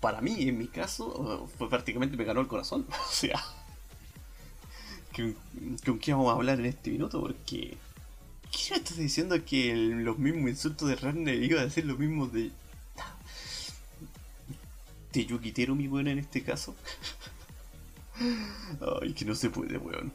para 0.01 0.21
mí, 0.21 0.49
en 0.49 0.59
mi 0.59 0.69
caso, 0.69 1.49
fue 1.57 1.69
prácticamente 1.69 2.17
me 2.17 2.25
ganó 2.25 2.41
el 2.41 2.47
corazón. 2.47 2.87
o 3.09 3.13
sea, 3.13 3.43
¿con, 5.15 5.99
qué 5.99 6.13
vamos 6.13 6.31
a 6.31 6.37
hablar 6.37 6.61
en 6.61 6.67
este 6.67 6.91
minuto? 6.91 7.21
Porque, 7.21 7.79
¿qué 8.51 8.75
estás 8.75 8.97
diciendo 8.97 9.45
que 9.45 9.75
los 9.75 10.19
mismos 10.19 10.51
insultos 10.51 10.89
de 10.89 10.97
Ragnar 10.97 11.35
iba 11.35 11.61
a 11.61 11.65
decir 11.65 11.85
lo 11.85 11.97
mismo 11.97 12.27
de. 12.27 12.51
de 15.13 15.27
Yukiteru, 15.27 15.75
mi 15.75 15.89
buena, 15.89 16.11
en 16.11 16.19
este 16.19 16.43
caso? 16.43 16.75
Ay, 19.03 19.13
que 19.13 19.25
no 19.25 19.35
se 19.35 19.51
puede, 19.51 19.79
weón. 19.79 20.13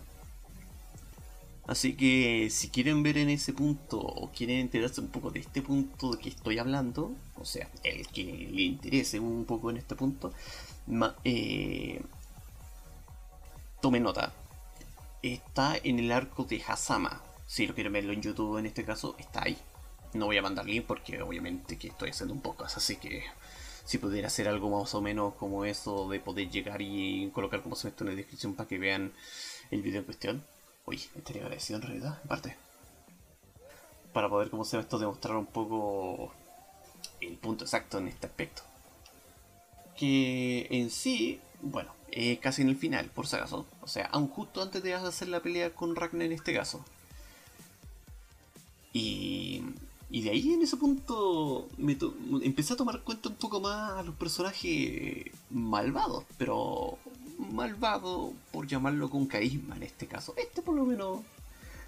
Así 1.68 1.94
que 1.94 2.50
si 2.50 2.70
quieren 2.70 3.04
ver 3.04 3.18
en 3.18 3.30
ese 3.30 3.54
punto 3.54 4.00
o 4.00 4.32
quieren 4.32 4.58
enterarse 4.58 5.00
un 5.00 5.08
poco 5.08 5.30
de 5.32 5.40
este 5.40 5.62
punto 5.62 6.12
de 6.12 6.18
que 6.18 6.30
estoy 6.30 6.58
hablando, 6.58 7.14
o 7.36 7.46
sea, 7.46 7.70
el 7.84 8.08
que 8.08 8.24
le 8.24 8.64
interese 8.64 9.20
un 9.20 9.46
poco 9.46 9.70
en 9.70 9.78
este 9.78 9.96
punto, 9.96 10.34
eh, 11.24 12.02
tome 13.82 14.00
nota. 14.00 14.34
Está 15.22 15.78
en 15.78 16.00
el 16.00 16.12
arco 16.12 16.44
de 16.44 16.62
Hasama. 16.68 17.22
Si 17.52 17.68
lo 17.68 17.76
quieren 17.76 17.92
verlo 17.92 18.14
en 18.14 18.22
YouTube 18.22 18.60
en 18.60 18.66
este 18.66 18.86
caso, 18.86 19.14
está 19.20 19.44
ahí. 19.44 19.58
No 20.14 20.28
voy 20.28 20.38
a 20.38 20.42
mandar 20.42 20.66
link 20.66 20.86
porque 20.86 21.22
obviamente 21.22 21.78
que 21.78 21.90
estoy 21.90 22.12
haciendo 22.12 22.34
un 22.34 22.40
podcast, 22.40 22.78
así 22.78 22.96
que 22.96 23.26
si 23.84 23.98
pudiera 23.98 24.28
hacer 24.28 24.48
algo 24.48 24.70
más 24.70 24.96
o 24.96 25.02
menos 25.02 25.34
como 25.34 25.66
eso 25.66 26.08
de 26.08 26.22
poder 26.22 26.50
llegar 26.50 26.82
y 26.82 27.30
colocar 27.34 27.62
como 27.62 27.76
se 27.76 27.90
esto 27.90 28.06
en 28.06 28.12
la 28.12 28.16
descripción 28.16 28.56
para 28.56 28.70
que 28.70 28.78
vean 28.78 29.12
el 29.70 29.82
video 29.82 30.00
en 30.00 30.06
cuestión. 30.06 30.46
Uy, 30.86 31.04
estaría 31.14 31.42
agradecido 31.42 31.80
en 31.80 31.82
realidad, 31.82 32.20
en 32.22 32.30
parte. 32.30 32.56
Para 34.14 34.30
poder, 34.30 34.50
como 34.50 34.64
se 34.64 34.78
ve 34.78 34.84
esto, 34.84 34.98
demostrar 34.98 35.36
un 35.36 35.48
poco 35.48 36.32
el 37.20 37.36
punto 37.36 37.66
exacto 37.66 37.98
en 37.98 38.08
este 38.08 38.28
aspecto. 38.28 38.62
Que 39.98 40.68
en 40.70 40.90
sí, 40.90 41.42
bueno, 41.60 41.94
es 42.12 42.40
casi 42.40 42.62
en 42.62 42.70
el 42.70 42.78
final, 42.78 43.08
por 43.08 43.28
si 43.28 43.36
acaso. 43.36 43.68
O 43.82 43.88
sea, 43.88 44.06
aún 44.06 44.30
justo 44.30 44.62
antes 44.62 44.82
de 44.84 44.94
hacer 44.94 45.28
la 45.28 45.42
pelea 45.42 45.72
con 45.72 45.98
Ragnar 45.98 46.28
en 46.28 46.32
este 46.32 46.54
caso. 46.54 46.86
Y 48.94 49.64
y 50.14 50.24
de 50.24 50.32
ahí 50.32 50.52
en 50.54 50.62
ese 50.62 50.76
punto 50.76 51.70
me 51.78 51.98
empecé 52.44 52.74
a 52.74 52.76
tomar 52.76 53.00
cuenta 53.00 53.30
un 53.30 53.36
poco 53.36 53.62
más 53.62 53.94
a 53.94 54.04
los 54.04 54.14
personajes 54.16 55.32
malvados, 55.50 56.26
pero 56.38 56.98
malvado 57.38 58.34
por 58.52 58.68
llamarlo 58.68 59.10
con 59.10 59.26
carisma 59.26 59.78
en 59.78 59.84
este 59.84 60.08
caso. 60.08 60.34
Este 60.36 60.62
por 60.62 60.76
lo 60.76 60.86
menos, 60.86 61.22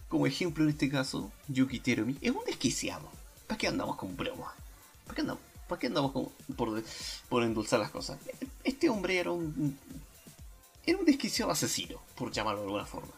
como 0.08 0.26
ejemplo 0.26 0.64
en 0.64 0.70
este 0.70 0.90
caso, 0.90 1.34
Yuki 1.50 1.82
Teromi, 1.82 2.16
es 2.22 2.32
un 2.32 2.46
desquiciado. 2.46 3.10
¿Para 3.46 3.58
qué 3.58 3.68
andamos 3.68 3.98
con 3.98 4.16
broma? 4.16 4.54
¿Para 5.04 5.16
qué 5.16 5.22
andamos, 5.22 5.44
para 5.68 5.80
qué 5.80 5.88
andamos 5.88 6.14
por, 6.56 6.84
por 7.28 7.44
endulzar 7.44 7.82
las 7.82 7.92
cosas? 7.92 8.20
Este 8.64 8.90
hombre 8.90 9.18
era 9.18 9.34
un... 9.34 9.78
Era 10.86 10.98
un 10.98 11.06
desquiciado 11.06 11.52
asesino, 11.52 12.02
por 12.16 12.32
llamarlo 12.32 12.62
de 12.62 12.68
alguna 12.68 12.86
forma. 12.86 13.12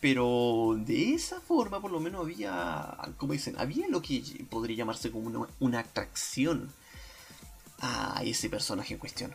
Pero 0.00 0.76
de 0.78 1.12
esa 1.12 1.40
forma, 1.40 1.80
por 1.80 1.90
lo 1.90 2.00
menos 2.00 2.22
había, 2.22 2.96
como 3.18 3.34
dicen, 3.34 3.54
había 3.58 3.86
lo 3.88 4.00
que 4.00 4.22
podría 4.48 4.78
llamarse 4.78 5.10
como 5.10 5.46
una, 5.58 5.80
atracción 5.80 6.72
a 7.80 8.22
ese 8.24 8.48
personaje 8.48 8.94
en 8.94 9.00
cuestión. 9.00 9.34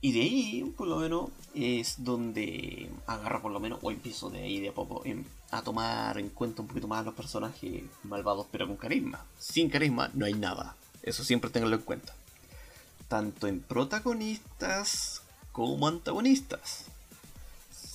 Y 0.00 0.12
de 0.12 0.20
ahí, 0.22 0.74
por 0.76 0.88
lo 0.88 0.96
menos, 0.96 1.30
es 1.54 2.04
donde 2.04 2.90
agarra 3.06 3.42
por 3.42 3.52
lo 3.52 3.60
menos, 3.60 3.80
o 3.82 3.90
empiezo 3.90 4.30
de 4.30 4.42
ahí 4.42 4.60
de 4.60 4.70
a 4.70 4.72
poco, 4.72 5.02
a 5.50 5.62
tomar 5.62 6.18
en 6.18 6.30
cuenta 6.30 6.62
un 6.62 6.68
poquito 6.68 6.88
más 6.88 7.00
a 7.00 7.04
los 7.04 7.14
personajes 7.14 7.82
malvados, 8.02 8.46
pero 8.50 8.66
con 8.66 8.76
carisma. 8.76 9.24
Sin 9.38 9.68
carisma 9.68 10.10
no 10.14 10.24
hay 10.24 10.34
nada. 10.34 10.74
Eso 11.02 11.22
siempre 11.22 11.50
tenganlo 11.50 11.76
en 11.76 11.82
cuenta. 11.82 12.14
Tanto 13.08 13.46
en 13.46 13.60
protagonistas 13.60 15.22
como 15.52 15.86
antagonistas 15.86 16.86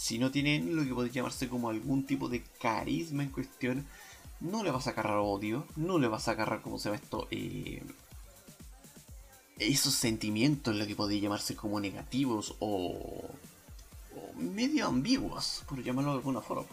si 0.02 0.18
no 0.18 0.32
tienen 0.32 0.76
lo 0.76 0.84
que 0.84 0.96
podría 0.96 1.14
llamarse 1.14 1.48
como 1.48 1.70
algún 1.70 2.08
tipo 2.08 2.28
de 2.28 2.42
carisma 2.60 3.22
en 3.22 3.30
cuestión, 3.30 3.86
no 4.40 4.64
le 4.64 4.72
vas 4.72 4.88
a 4.88 4.90
agarrar 4.90 5.20
odio, 5.20 5.68
no 5.76 6.00
le 6.00 6.08
vas 6.08 6.28
a 6.28 6.32
agarrar, 6.32 6.64
como 6.64 6.80
se 6.80 6.90
llama 6.90 7.00
esto, 7.04 7.28
eh, 7.30 7.84
esos 9.60 9.94
sentimientos, 9.94 10.76
lo 10.76 10.88
que 10.88 10.96
podría 10.96 11.22
llamarse 11.22 11.56
como 11.56 11.80
negativos 11.80 12.56
o, 12.60 13.30
o 14.16 14.40
medio 14.40 14.88
ambiguos, 14.88 15.62
por 15.70 15.84
llamarlo 15.84 16.14
de 16.14 16.18
alguna 16.18 16.42
forma. 16.42 16.66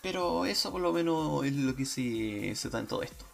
Pero 0.00 0.46
eso 0.46 0.72
por 0.72 0.80
lo 0.80 0.94
menos 0.94 1.44
es 1.44 1.52
lo 1.52 1.76
que 1.76 1.84
se, 1.84 2.54
se 2.56 2.70
da 2.70 2.78
en 2.78 2.86
todo 2.86 3.02
esto. 3.02 3.26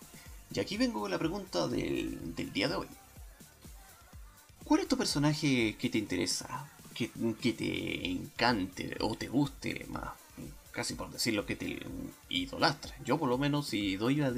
Y 0.52 0.59
aquí 0.59 0.76
vengo 0.76 1.02
con 1.02 1.12
la 1.12 1.18
pregunta 1.18 1.68
del, 1.68 2.35
del 2.35 2.52
día 2.52 2.66
de 2.66 2.74
hoy. 2.74 2.88
¿Cuál 4.70 4.83
es 4.83 4.87
tu 4.87 4.96
personaje 4.96 5.76
que 5.76 5.90
te 5.90 5.98
interesa? 5.98 6.64
Que, 6.94 7.09
te 7.09 8.09
encante 8.09 8.96
o 9.00 9.16
te 9.16 9.26
guste 9.26 9.85
más, 9.88 10.11
casi 10.70 10.94
por 10.94 11.11
decirlo, 11.11 11.44
que 11.44 11.56
te 11.56 11.85
idolastra. 12.28 12.94
Yo 13.04 13.18
por 13.18 13.28
lo 13.28 13.37
menos 13.37 13.66
si 13.66 13.96
doy 13.96 14.20
a 14.20 14.33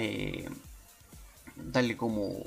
eh, 0.00 0.48
darle 1.56 1.98
como 1.98 2.42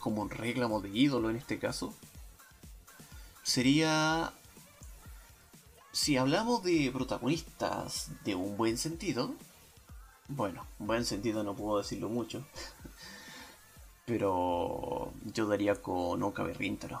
como 0.00 0.22
un 0.22 0.30
reclamo 0.30 0.80
de 0.80 0.88
ídolo 0.88 1.30
en 1.30 1.36
este 1.36 1.60
caso, 1.60 1.94
sería 3.44 4.32
si 5.92 6.16
hablamos 6.16 6.64
de 6.64 6.90
protagonistas 6.92 8.10
de 8.24 8.34
un 8.34 8.56
buen 8.56 8.76
sentido, 8.76 9.32
bueno, 10.26 10.66
buen 10.80 11.04
sentido 11.04 11.44
no 11.44 11.54
puedo 11.54 11.78
decirlo 11.78 12.08
mucho, 12.08 12.44
pero 14.10 15.12
yo 15.32 15.46
daría 15.46 15.76
con 15.80 16.20
Oka 16.24 16.42
Berrintaro 16.42 17.00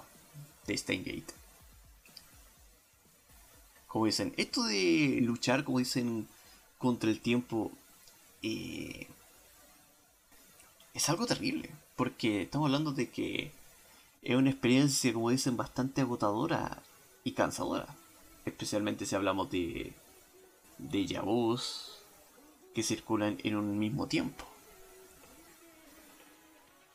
de 0.64 0.78
Steingate. 0.78 1.34
Como 3.88 4.06
dicen, 4.06 4.32
esto 4.36 4.62
de 4.62 5.18
luchar, 5.20 5.64
como 5.64 5.80
dicen, 5.80 6.28
contra 6.78 7.10
el 7.10 7.20
tiempo 7.20 7.72
eh, 8.42 9.08
es 10.94 11.08
algo 11.08 11.26
terrible. 11.26 11.70
Porque 11.96 12.42
estamos 12.42 12.66
hablando 12.66 12.92
de 12.92 13.10
que 13.10 13.50
es 14.22 14.36
una 14.36 14.50
experiencia, 14.50 15.12
como 15.12 15.30
dicen, 15.30 15.56
bastante 15.56 16.02
agotadora 16.02 16.80
y 17.24 17.32
cansadora. 17.32 17.88
Especialmente 18.44 19.04
si 19.04 19.16
hablamos 19.16 19.50
de, 19.50 19.92
de 20.78 21.06
Yabuz, 21.06 22.04
que 22.72 22.84
circulan 22.84 23.38
en 23.42 23.56
un 23.56 23.80
mismo 23.80 24.06
tiempo. 24.06 24.49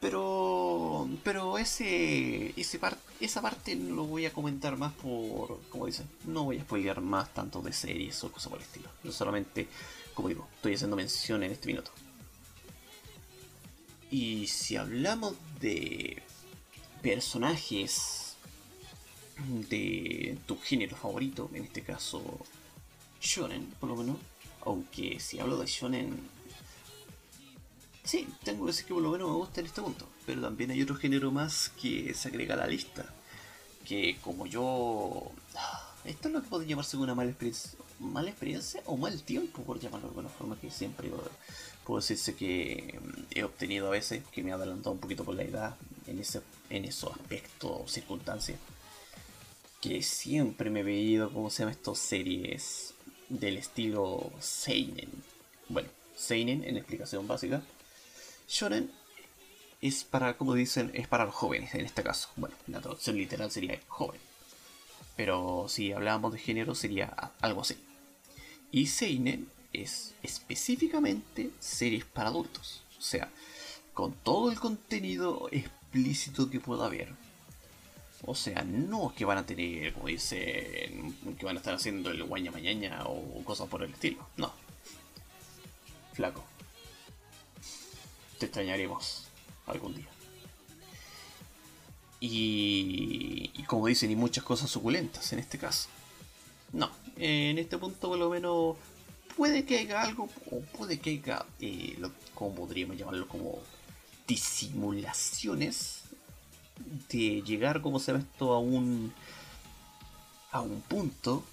Pero, 0.05 1.09
pero 1.23 1.57
ese, 1.57 2.53
ese 2.55 2.79
esa 3.19 3.41
parte 3.41 3.75
no 3.75 3.95
lo 3.95 4.03
voy 4.03 4.27
a 4.27 4.31
comentar 4.31 4.77
más 4.77 4.93
por, 4.93 5.59
como 5.69 5.87
dicen, 5.87 6.07
no 6.25 6.43
voy 6.43 6.59
a 6.59 6.61
spoilear 6.61 7.01
más 7.01 7.33
tanto 7.33 7.59
de 7.63 7.73
series 7.73 8.23
o 8.23 8.31
cosas 8.31 8.49
por 8.49 8.59
el 8.59 8.65
estilo. 8.65 8.87
Yo 9.03 9.11
solamente, 9.11 9.67
como 10.13 10.27
digo, 10.29 10.47
estoy 10.57 10.75
haciendo 10.75 10.95
mención 10.95 11.41
en 11.41 11.51
este 11.53 11.65
minuto. 11.65 11.89
Y 14.11 14.45
si 14.45 14.75
hablamos 14.75 15.33
de 15.59 16.21
personajes 17.01 18.35
de 19.71 20.37
tu 20.45 20.59
género 20.59 20.95
favorito, 20.95 21.49
en 21.51 21.63
este 21.63 21.81
caso 21.81 22.21
shonen, 23.19 23.73
por 23.79 23.89
lo 23.89 23.95
menos, 23.95 24.17
aunque 24.65 25.19
si 25.19 25.39
hablo 25.39 25.57
de 25.57 25.65
shonen 25.65 26.29
Sí, 28.05 28.27
tengo 28.43 28.65
que 28.65 28.71
decir 28.71 28.85
que 28.85 28.93
por 28.93 29.01
lo 29.01 29.09
menos 29.09 29.27
me 29.27 29.35
gusta 29.35 29.61
en 29.61 29.65
este 29.65 29.81
punto. 29.81 30.07
Pero 30.27 30.41
también 30.41 30.69
hay 30.69 30.81
otro 30.81 30.95
género 30.95 31.31
más 31.31 31.71
que 31.81 32.13
se 32.13 32.27
agrega 32.29 32.53
a 32.53 32.57
la 32.57 32.67
lista. 32.67 33.11
Que 33.83 34.17
como 34.23 34.45
yo... 34.45 35.31
Ah, 35.55 35.91
esto 36.05 36.27
es 36.27 36.33
lo 36.35 36.41
que 36.43 36.47
puede 36.47 36.67
llamarse 36.67 36.97
una 36.97 37.15
mala 37.15 37.31
experiencia. 37.31 37.71
Mala 37.99 38.29
experiencia 38.29 38.83
o 38.85 38.95
mal 38.95 39.23
tiempo, 39.23 39.63
por 39.63 39.79
llamarlo 39.79 40.07
de 40.07 40.11
alguna 40.11 40.29
forma, 40.29 40.55
que 40.59 40.69
siempre 40.69 41.09
puedo 41.83 41.99
decirse 41.99 42.35
que 42.35 42.99
mm, 43.01 43.21
he 43.31 43.43
obtenido 43.43 43.87
a 43.87 43.91
veces, 43.91 44.23
que 44.31 44.43
me 44.43 44.51
ha 44.51 44.55
adelantado 44.55 44.91
un 44.91 44.99
poquito 44.99 45.23
por 45.23 45.33
la 45.33 45.43
edad 45.43 45.75
en, 46.05 46.19
ese, 46.19 46.41
en 46.69 46.85
esos 46.85 47.11
aspectos, 47.11 47.91
circunstancias. 47.91 48.59
Que 49.81 50.03
siempre 50.03 50.69
me 50.69 50.81
he 50.81 50.83
veído, 50.83 51.33
¿cómo 51.33 51.49
se 51.49 51.63
llama 51.63 51.71
estos 51.71 51.97
series 51.97 52.93
del 53.29 53.57
estilo 53.57 54.31
Seinen? 54.39 55.09
Bueno, 55.69 55.89
Seinen 56.15 56.63
en 56.63 56.77
explicación 56.77 57.27
básica 57.27 57.61
Shonen 58.47 58.91
es 59.81 60.03
para, 60.03 60.37
como 60.37 60.53
dicen, 60.53 60.91
es 60.93 61.07
para 61.07 61.25
los 61.25 61.35
jóvenes 61.35 61.73
en 61.75 61.85
este 61.85 62.03
caso. 62.03 62.29
Bueno, 62.35 62.55
la 62.67 62.81
traducción 62.81 63.17
literal 63.17 63.51
sería 63.51 63.79
joven. 63.87 64.19
Pero 65.15 65.67
si 65.69 65.91
hablábamos 65.91 66.33
de 66.33 66.39
género 66.39 66.75
sería 66.75 67.31
algo 67.41 67.61
así. 67.61 67.77
Y 68.71 68.87
Seinen 68.87 69.49
es 69.73 70.13
específicamente 70.23 71.51
series 71.59 72.05
para 72.05 72.29
adultos. 72.29 72.83
O 72.97 73.01
sea, 73.01 73.29
con 73.93 74.13
todo 74.13 74.51
el 74.51 74.59
contenido 74.59 75.47
explícito 75.51 76.49
que 76.49 76.59
pueda 76.59 76.85
haber. 76.85 77.13
O 78.25 78.33
sea, 78.33 78.63
no 78.63 79.13
que 79.15 79.25
van 79.25 79.37
a 79.37 79.45
tener, 79.45 79.93
como 79.93 80.07
dicen, 80.07 81.15
que 81.37 81.45
van 81.45 81.57
a 81.57 81.59
estar 81.59 81.75
haciendo 81.75 82.09
el 82.09 82.23
guaña 82.23 82.51
mañana 82.51 83.03
o 83.05 83.43
cosas 83.43 83.67
por 83.67 83.83
el 83.83 83.91
estilo. 83.91 84.27
No. 84.37 84.51
Flaco 86.13 86.54
te 88.37 88.47
extrañaremos 88.47 89.25
algún 89.67 89.95
día. 89.95 90.07
Y, 92.19 93.63
como 93.67 93.87
dicen, 93.87 94.09
y 94.11 94.15
muchas 94.15 94.43
cosas 94.43 94.69
suculentas 94.69 95.31
en 95.33 95.39
este 95.39 95.57
caso. 95.57 95.89
No, 96.73 96.89
en 97.17 97.59
este 97.59 97.77
punto 97.77 98.09
por 98.09 98.17
lo 98.17 98.29
menos 98.29 98.77
puede 99.37 99.65
que 99.65 99.79
haya 99.79 100.01
algo, 100.01 100.29
o 100.51 100.59
puede 100.61 100.99
que 100.99 101.11
haya, 101.11 101.45
eh, 101.59 101.99
como 102.33 102.55
podríamos 102.55 102.97
llamarlo, 102.97 103.27
como 103.27 103.59
disimulaciones 104.27 106.01
de 107.09 107.41
llegar, 107.41 107.81
como 107.81 107.99
se 107.99 108.13
ve 108.13 108.19
esto, 108.19 108.53
a 108.53 108.59
un, 108.59 109.13
a 110.51 110.61
un 110.61 110.81
punto 110.81 111.43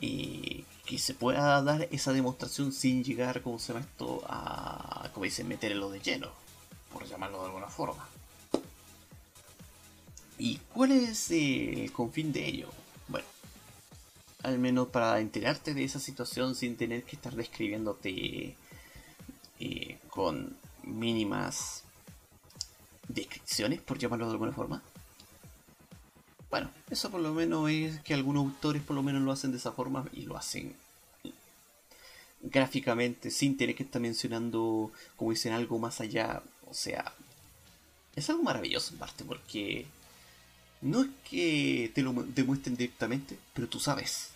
eh, 0.00 0.64
que 0.84 0.98
se 0.98 1.14
pueda 1.14 1.62
dar 1.62 1.88
esa 1.90 2.12
demostración 2.12 2.72
sin 2.72 3.04
llegar, 3.04 3.42
como 3.42 3.58
se 3.58 3.72
llama 3.72 3.84
esto, 3.84 4.22
a, 4.26 5.08
como 5.12 5.24
dicen, 5.24 5.48
meterlo 5.48 5.90
de 5.90 6.00
lleno, 6.00 6.28
por 6.92 7.06
llamarlo 7.06 7.40
de 7.40 7.46
alguna 7.46 7.68
forma. 7.68 8.08
¿Y 10.38 10.56
cuál 10.74 10.92
es 10.92 11.30
el 11.30 11.92
confín 11.92 12.32
de 12.32 12.46
ello? 12.46 12.68
Bueno, 13.06 13.26
al 14.42 14.58
menos 14.58 14.88
para 14.88 15.20
enterarte 15.20 15.72
de 15.72 15.84
esa 15.84 16.00
situación 16.00 16.54
sin 16.56 16.76
tener 16.76 17.04
que 17.04 17.14
estar 17.14 17.34
describiéndote 17.34 18.56
eh, 19.60 19.98
con 20.08 20.56
mínimas 20.82 21.84
descripciones, 23.06 23.80
por 23.80 23.98
llamarlo 23.98 24.26
de 24.26 24.32
alguna 24.32 24.52
forma. 24.52 24.82
Bueno, 26.52 26.70
eso 26.90 27.10
por 27.10 27.22
lo 27.22 27.32
menos 27.32 27.70
es 27.70 28.00
que 28.02 28.12
algunos 28.12 28.44
autores 28.44 28.82
por 28.82 28.94
lo 28.94 29.02
menos 29.02 29.22
lo 29.22 29.32
hacen 29.32 29.52
de 29.52 29.56
esa 29.56 29.72
forma 29.72 30.04
y 30.12 30.24
lo 30.26 30.36
hacen 30.36 30.76
gráficamente 32.42 33.30
sin 33.30 33.56
tener 33.56 33.74
que 33.74 33.84
estar 33.84 34.02
mencionando, 34.02 34.92
como 35.16 35.30
dicen, 35.30 35.54
algo 35.54 35.78
más 35.78 36.02
allá. 36.02 36.42
O 36.68 36.74
sea, 36.74 37.14
es 38.14 38.28
algo 38.28 38.42
maravilloso 38.42 38.92
en 38.92 38.98
parte 38.98 39.24
porque 39.24 39.86
no 40.82 41.00
es 41.04 41.08
que 41.30 41.90
te 41.94 42.02
lo 42.02 42.12
demuestren 42.12 42.76
directamente, 42.76 43.38
pero 43.54 43.66
tú 43.66 43.80
sabes 43.80 44.32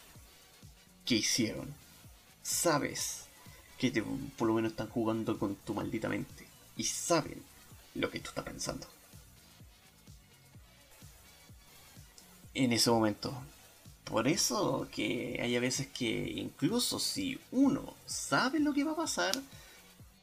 qué 1.05 1.17
hicieron. 1.17 1.69
Sabes 2.43 3.25
que 3.77 3.91
te, 3.91 4.03
por 4.03 4.49
lo 4.49 4.55
menos 4.55 4.71
están 4.71 4.89
jugando 4.89 5.39
con 5.39 5.55
tu 5.57 5.75
maldita 5.75 6.09
mente 6.09 6.47
y 6.79 6.85
saben 6.85 7.43
lo 7.95 8.11
que 8.11 8.21
tú 8.21 8.31
estás 8.31 8.47
pensando. 8.47 8.96
En 12.57 12.73
ese 12.73 12.91
momento. 12.91 13.33
Por 14.05 14.29
eso 14.29 14.89
que 14.93 15.39
hay 15.43 15.57
a 15.57 15.61
veces 15.61 15.89
que 15.89 16.33
incluso 16.37 16.99
si 16.99 17.39
uno 17.53 17.95
sabe 18.07 18.61
lo 18.61 18.73
que 18.73 18.85
va 18.85 18.93
a 18.93 18.97
pasar, 18.97 19.35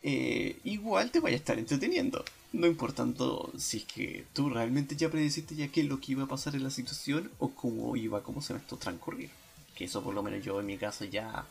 eh, 0.02 0.58
igual 0.64 1.12
te 1.12 1.20
vaya 1.20 1.36
a 1.36 1.40
estar 1.40 1.60
entreteniendo. 1.60 2.24
No 2.54 2.68
importando 2.68 3.52
si 3.58 3.78
es 3.78 3.86
que 3.86 4.26
tú 4.34 4.50
realmente 4.50 4.96
ya 4.96 5.10
predeciste 5.10 5.56
ya 5.56 5.68
qué 5.68 5.82
es 5.82 5.88
lo 5.88 6.00
que 6.00 6.14
iba 6.14 6.24
a 6.24 6.28
pasar 6.28 6.56
en 6.56 6.64
la 6.64 6.70
situación 6.70 7.32
o 7.40 7.50
cómo 7.50 7.96
iba, 7.96 8.24
cómo 8.24 8.42
se 8.42 8.54
me 8.54 8.60
esto 8.60 8.78
transcurrir. 8.78 9.30
Que 9.76 9.86
eso 9.86 10.04
por 10.04 10.14
lo 10.14 10.24
menos 10.24 10.44
yo 10.44 10.60
en 10.60 10.66
mi 10.66 10.78
caso 10.78 11.06
ya 11.06 11.46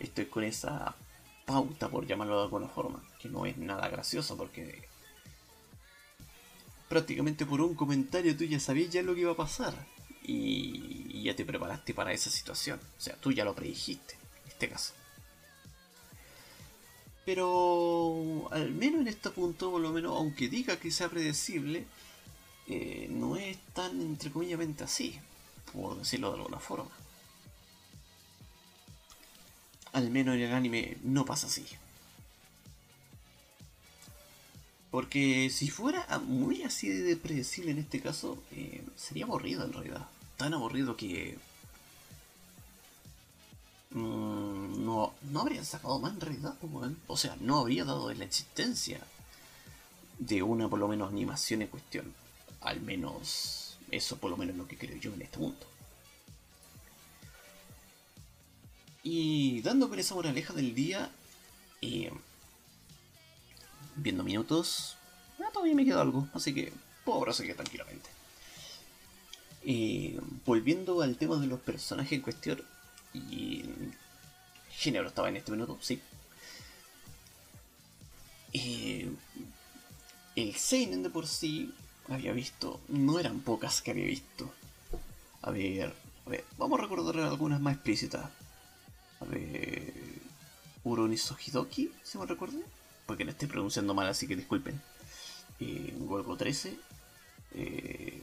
estoy 0.00 0.26
con 0.26 0.44
esa 0.44 0.94
pauta 1.44 1.88
por 1.88 2.06
llamarlo 2.06 2.38
de 2.38 2.44
alguna 2.44 2.68
forma. 2.68 3.02
Que 3.20 3.28
no 3.28 3.46
es 3.46 3.58
nada 3.58 3.88
gracioso 3.88 4.36
porque 4.36 4.88
prácticamente 6.88 7.44
por 7.46 7.60
un 7.60 7.74
comentario 7.74 8.36
tú 8.36 8.44
ya 8.44 8.60
sabías 8.60 8.90
ya 8.90 9.02
lo 9.02 9.14
que 9.14 9.22
iba 9.22 9.32
a 9.32 9.36
pasar 9.36 9.74
y, 10.24 11.22
ya 11.22 11.36
te 11.36 11.44
preparaste 11.44 11.94
para 11.94 12.12
esa 12.12 12.30
situación. 12.30 12.80
O 12.98 13.00
sea, 13.00 13.16
tú 13.16 13.32
ya 13.32 13.44
lo 13.44 13.54
predijiste, 13.54 14.14
en 14.44 14.50
este 14.50 14.68
caso. 14.68 14.92
Pero 17.24 18.48
al 18.50 18.72
menos 18.72 19.00
en 19.00 19.08
este 19.08 19.30
punto, 19.30 19.70
por 19.70 19.80
lo 19.80 19.90
menos, 19.90 20.16
aunque 20.16 20.48
diga 20.48 20.78
que 20.78 20.90
sea 20.90 21.08
predecible, 21.08 21.86
eh, 22.68 23.06
no 23.10 23.36
es 23.36 23.56
tan 23.72 24.00
entre 24.02 24.30
comillas 24.30 24.60
así, 24.82 25.18
por 25.72 25.96
decirlo 25.96 26.30
de 26.32 26.38
alguna 26.38 26.60
forma. 26.60 26.90
Al 29.92 30.10
menos 30.10 30.34
en 30.34 30.42
el 30.42 30.52
anime 30.52 30.98
no 31.02 31.24
pasa 31.24 31.46
así. 31.46 31.64
Porque 34.90 35.48
si 35.50 35.70
fuera 35.70 36.06
muy 36.18 36.62
así 36.62 36.88
de 36.88 37.16
predecible 37.16 37.70
en 37.70 37.78
este 37.78 38.00
caso, 38.00 38.42
eh, 38.52 38.84
sería 38.96 39.24
aburrido 39.24 39.64
en 39.64 39.72
realidad 39.72 40.08
tan 40.36 40.54
aburrido 40.54 40.96
que 40.96 41.38
mm, 43.90 44.84
no, 44.84 45.14
no 45.22 45.40
habrían 45.40 45.64
sacado 45.64 45.98
más 45.98 46.14
en 46.14 46.20
realidad. 46.20 46.54
O 47.06 47.16
sea, 47.16 47.36
no 47.40 47.58
habría 47.58 47.84
dado 47.84 48.12
la 48.12 48.24
existencia 48.24 49.00
de 50.18 50.42
una 50.42 50.68
por 50.68 50.78
lo 50.78 50.88
menos 50.88 51.10
animación 51.10 51.62
en 51.62 51.68
cuestión. 51.68 52.14
Al 52.60 52.80
menos 52.80 53.78
eso 53.90 54.16
por 54.16 54.30
lo 54.30 54.36
menos 54.36 54.54
es 54.54 54.58
lo 54.58 54.68
que 54.68 54.78
creo 54.78 54.96
yo 54.96 55.12
en 55.14 55.22
este 55.22 55.38
mundo. 55.38 55.66
Y 59.02 59.60
dando 59.60 59.88
con 59.88 59.98
esa 59.98 60.14
moraleja 60.14 60.54
del 60.54 60.74
día, 60.74 61.10
eh, 61.82 62.10
viendo 63.96 64.24
minutos, 64.24 64.96
ah, 65.38 65.50
todavía 65.52 65.74
me 65.74 65.84
queda 65.84 66.00
algo, 66.00 66.26
así 66.32 66.54
que 66.54 66.72
puedo 67.04 67.20
proseguir 67.20 67.54
tranquilamente. 67.54 68.13
Eh, 69.66 70.18
volviendo 70.44 71.00
al 71.00 71.16
tema 71.16 71.36
de 71.36 71.46
los 71.46 71.60
personajes 71.60 72.12
en 72.12 72.20
cuestión, 72.20 72.62
y 73.14 73.64
género 74.70 75.08
estaba 75.08 75.28
en 75.28 75.36
este 75.36 75.52
minuto, 75.52 75.78
sí. 75.80 76.00
Eh, 78.52 79.10
el 80.36 80.54
Seinen 80.54 81.02
de 81.02 81.10
por 81.10 81.26
sí 81.26 81.72
había 82.08 82.32
visto, 82.32 82.80
no 82.88 83.18
eran 83.18 83.40
pocas 83.40 83.80
que 83.80 83.92
había 83.92 84.06
visto. 84.06 84.52
A 85.42 85.50
ver, 85.50 85.94
a 86.26 86.30
ver, 86.30 86.44
vamos 86.58 86.78
a 86.78 86.82
recordar 86.82 87.18
algunas 87.20 87.60
más 87.60 87.74
explícitas. 87.74 88.30
A 89.20 89.24
ver, 89.24 89.92
Uroniso 90.84 91.36
Hidoki, 91.36 91.90
si 92.02 92.18
me 92.18 92.26
recuerdo, 92.26 92.58
porque 93.06 93.24
no 93.24 93.30
estoy 93.30 93.48
pronunciando 93.48 93.94
mal, 93.94 94.08
así 94.08 94.26
que 94.26 94.36
disculpen. 94.36 94.80
Eh, 95.60 95.94
13, 96.38 96.76
eh, 97.54 98.22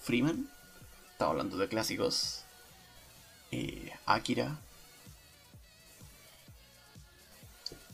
Freeman, 0.00 0.48
estaba 1.12 1.32
hablando 1.32 1.58
de 1.58 1.68
clásicos. 1.68 2.42
Eh, 3.52 3.92
Akira. 4.06 4.58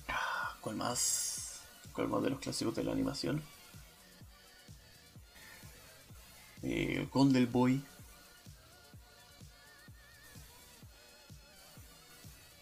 Ah, 0.08 0.56
¿Cuál 0.60 0.76
más? 0.76 1.60
¿Cuál 1.92 2.08
más 2.08 2.22
de 2.22 2.30
los 2.30 2.38
clásicos 2.38 2.74
de 2.76 2.84
la 2.84 2.92
animación? 2.92 3.42
Eh, 6.62 7.08
Gondel 7.12 7.46
Boy. 7.46 7.82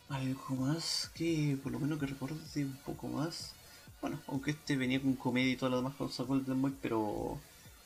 Algo 0.08 0.54
más 0.56 1.10
que 1.14 1.58
por 1.62 1.72
lo 1.72 1.80
menos 1.80 1.98
que 1.98 2.06
recuerde 2.06 2.64
un 2.64 2.76
poco 2.84 3.08
más. 3.08 3.52
Bueno, 4.00 4.20
aunque 4.28 4.52
este 4.52 4.76
venía 4.76 5.00
con 5.00 5.14
comedia 5.16 5.52
y 5.52 5.56
todo 5.56 5.70
lo 5.70 5.76
demás 5.78 5.94
con 5.96 6.10
Golden 6.26 6.62
Boy, 6.62 6.74
pero. 6.80 7.38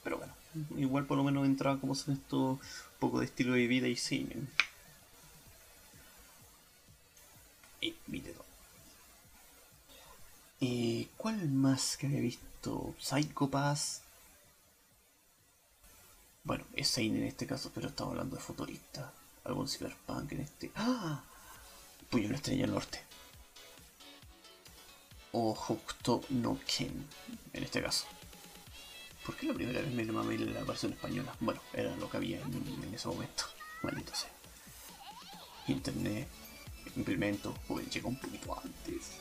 Pero 0.04 0.18
bueno, 0.18 0.34
igual 0.76 1.06
por 1.06 1.16
lo 1.16 1.24
menos 1.24 1.46
entraba 1.46 1.80
como 1.80 1.94
son 1.94 2.14
esto 2.14 2.38
un 2.38 2.60
poco 2.98 3.20
de 3.20 3.26
estilo 3.26 3.54
de 3.54 3.66
vida 3.66 3.88
y 3.88 3.96
cine. 3.96 4.36
Y 7.80 7.94
video. 8.06 8.44
¿Y 10.60 11.04
cuál 11.16 11.48
más 11.50 11.96
que 11.96 12.06
había 12.06 12.20
visto? 12.20 12.94
Psycho 12.98 13.48
Pass. 13.48 14.02
Bueno, 16.42 16.64
es 16.74 16.88
Seinen 16.88 17.22
en 17.22 17.28
este 17.28 17.46
caso, 17.46 17.70
pero 17.74 17.88
estamos 17.88 18.12
hablando 18.12 18.36
de 18.36 18.42
futurista. 18.42 19.12
Algún 19.44 19.68
cyberpunk 19.68 20.32
en 20.32 20.40
este. 20.40 20.72
¡Ah! 20.74 21.22
Puyo 22.10 22.26
una 22.26 22.36
estrella 22.36 22.66
norte. 22.66 23.00
O 25.32 25.54
justo 25.54 26.22
no 26.30 26.58
Ken, 26.66 27.06
en 27.52 27.62
este 27.62 27.82
caso. 27.82 28.06
¿Por 29.28 29.36
qué 29.36 29.46
la 29.46 29.52
primera 29.52 29.82
vez 29.82 29.92
me 29.92 30.06
llamaba 30.06 30.32
la 30.32 30.64
versión 30.64 30.94
española? 30.94 31.34
Bueno, 31.38 31.60
era 31.74 31.94
lo 31.96 32.08
que 32.08 32.16
había 32.16 32.40
en, 32.40 32.94
ese 32.94 33.08
momento. 33.08 33.44
Maldito 33.82 34.14
sea. 34.14 34.30
Internet, 35.66 36.26
implemento, 36.96 37.54
pues 37.68 37.90
llegó 37.90 38.08
un 38.08 38.18
poquito 38.18 38.58
antes. 38.58 39.18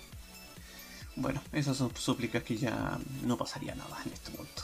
Bueno, 1.17 1.41
esas 1.52 1.76
son 1.76 1.93
súplicas 1.93 2.41
que 2.43 2.56
ya 2.56 2.98
no 3.26 3.38
pasaría 3.38 3.76
nada 3.76 4.02
en 4.06 4.13
este 4.13 4.32
momento. 4.32 4.63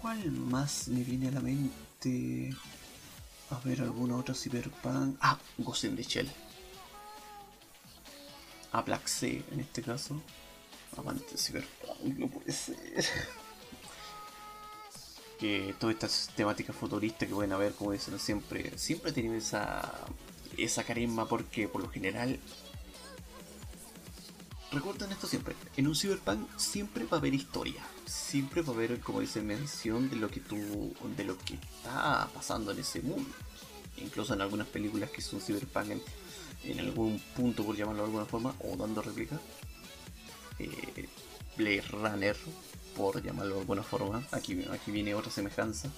¿Cuál 0.00 0.30
más 0.30 0.86
me 0.86 1.02
viene 1.02 1.26
a 1.26 1.32
la 1.32 1.40
mente? 1.40 2.54
A 3.50 3.58
ver, 3.64 3.80
alguna 3.80 4.18
otra 4.18 4.36
Cyberpunk. 4.36 5.16
Ah, 5.20 5.36
Ghost 5.58 5.82
in 5.82 5.96
the 5.96 6.04
Shell. 6.04 6.30
A 8.70 8.82
Black 8.82 9.08
Sea 9.08 9.42
en 9.50 9.58
este 9.58 9.82
caso. 9.82 10.22
Amante 10.96 11.36
Cyberpunk, 11.36 12.18
no 12.18 12.28
puede 12.28 12.52
ser. 12.52 12.76
que 15.38 15.74
todas 15.78 15.94
estas 15.94 16.30
temáticas 16.34 16.74
futuristas 16.74 17.28
que 17.28 17.34
pueden 17.34 17.52
haber, 17.52 17.72
como 17.74 17.92
dicen 17.92 18.18
siempre, 18.18 18.76
siempre 18.78 19.12
tienen 19.12 19.34
esa, 19.34 20.06
esa 20.56 20.84
carisma 20.84 21.28
porque 21.28 21.68
por 21.68 21.82
lo 21.82 21.90
general 21.90 22.40
recuerden 24.72 25.12
esto 25.12 25.26
siempre, 25.26 25.54
en 25.76 25.86
un 25.86 25.94
cyberpunk 25.94 26.48
siempre 26.56 27.04
va 27.04 27.16
a 27.16 27.20
haber 27.20 27.34
historia, 27.34 27.82
siempre 28.06 28.62
va 28.62 28.72
a 28.72 28.76
haber, 28.76 29.00
como 29.00 29.20
dice, 29.20 29.40
mención 29.40 30.10
de 30.10 30.16
lo 30.16 30.28
que 30.28 30.40
tú, 30.40 30.94
de 31.16 31.24
lo 31.24 31.36
que 31.38 31.54
está 31.54 32.28
pasando 32.34 32.72
en 32.72 32.78
ese 32.80 33.00
mundo. 33.00 33.30
Incluso 33.96 34.34
en 34.34 34.42
algunas 34.42 34.66
películas 34.66 35.10
que 35.10 35.22
son 35.22 35.40
cyberpunk 35.40 36.02
en, 36.64 36.80
algún 36.80 37.18
punto, 37.34 37.64
por 37.64 37.76
llamarlo 37.76 38.02
de 38.02 38.08
alguna 38.08 38.26
forma, 38.26 38.54
o 38.60 38.76
dando 38.76 39.00
réplica. 39.00 39.40
Eh, 40.58 41.08
Runner, 41.90 42.36
por 42.96 43.22
llamarlo 43.22 43.54
de 43.54 43.60
alguna 43.60 43.82
forma. 43.82 44.26
Aquí, 44.30 44.64
aquí 44.70 44.90
viene 44.90 45.14
otra 45.14 45.30
semejanza. 45.30 45.90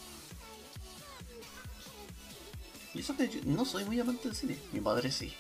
Y 2.95 3.01
eso 3.01 3.17
que 3.17 3.29
yo 3.29 3.41
no 3.45 3.65
soy 3.65 3.85
muy 3.85 4.01
amante 4.01 4.29
del 4.29 4.37
cine, 4.37 4.59
mi 4.73 4.81
padre 4.81 5.13
sí. 5.13 5.33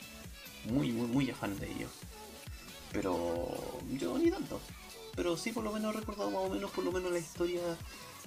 Muy, 0.64 0.92
muy, 0.92 1.09
muy 1.09 1.31
afán 1.31 1.59
de 1.59 1.70
ello. 1.70 1.88
Pero 2.92 3.81
yo 3.92 4.18
ni 4.18 4.31
tanto. 4.31 4.61
Pero 5.14 5.37
sí 5.37 5.52
por 5.52 5.64
lo 5.64 5.72
menos 5.72 5.94
he 5.94 5.98
recordado 5.98 6.31
más 6.31 6.42
o 6.42 6.50
menos 6.50 6.70
por 6.70 6.85
lo 6.85 6.92
menos 6.92 7.11
la 7.11 7.18
historia 7.18 7.61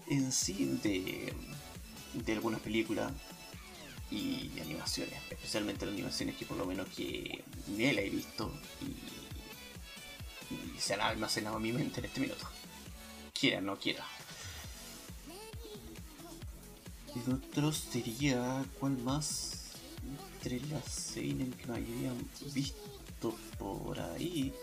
en 0.08 0.32
sí 0.32 0.80
de, 0.84 1.34
de 2.14 2.34
algunas 2.34 2.60
películas 2.60 3.12
y 4.10 4.52
animaciones, 4.60 5.14
especialmente 5.30 5.86
las 5.86 5.94
animaciones 5.94 6.36
que 6.36 6.46
por 6.46 6.58
lo 6.58 6.66
menos 6.66 6.90
que 6.90 7.44
ni 7.68 7.92
la 7.94 8.02
he 8.02 8.10
visto 8.10 8.52
y 10.76 10.80
se 10.80 10.94
han 10.94 11.02
almacenado 11.02 11.58
en 11.58 11.64
mi 11.64 11.72
mente 11.72 12.00
en 12.00 12.06
este 12.06 12.20
minuto. 12.20 12.48
Quiera, 13.34 13.62
no 13.62 13.78
quiera. 13.78 14.06
Y 17.14 17.32
otro 17.32 17.74
sería, 17.74 18.64
¿cuál 18.80 18.98
más? 19.00 19.74
Entre 20.34 20.60
las 20.68 20.86
seinen 20.86 21.52
que 21.52 21.66
me 21.68 21.76
habían 21.76 22.18
visto 22.54 23.36
por 23.60 24.00
ahí. 24.00 24.54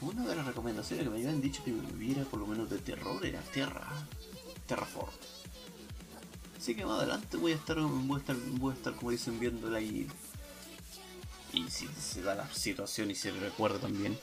Una 0.00 0.26
de 0.26 0.34
las 0.34 0.46
recomendaciones 0.46 1.04
que 1.04 1.10
me 1.10 1.18
habían 1.18 1.40
dicho 1.40 1.62
que 1.62 1.70
viviera 1.70 2.24
por 2.24 2.40
lo 2.40 2.46
menos 2.46 2.68
de 2.68 2.78
terror 2.78 3.24
era 3.24 3.40
Terra. 3.42 3.86
Terraform. 4.66 5.12
Así 6.58 6.74
que 6.74 6.84
más 6.84 6.98
adelante 7.00 7.36
voy 7.36 7.52
a 7.52 7.56
estar, 7.56 7.76
voy 7.80 8.16
a 8.16 8.20
estar, 8.20 8.36
voy 8.36 8.72
a 8.72 8.76
estar 8.76 8.94
como 8.94 9.10
dicen, 9.10 9.38
viéndola 9.38 9.80
y. 9.80 10.08
Y 11.52 11.68
si 11.70 11.86
se 11.88 12.22
da 12.22 12.34
la 12.34 12.52
situación 12.52 13.10
y 13.10 13.14
se 13.14 13.30
recuerda 13.30 13.78
también. 13.78 14.18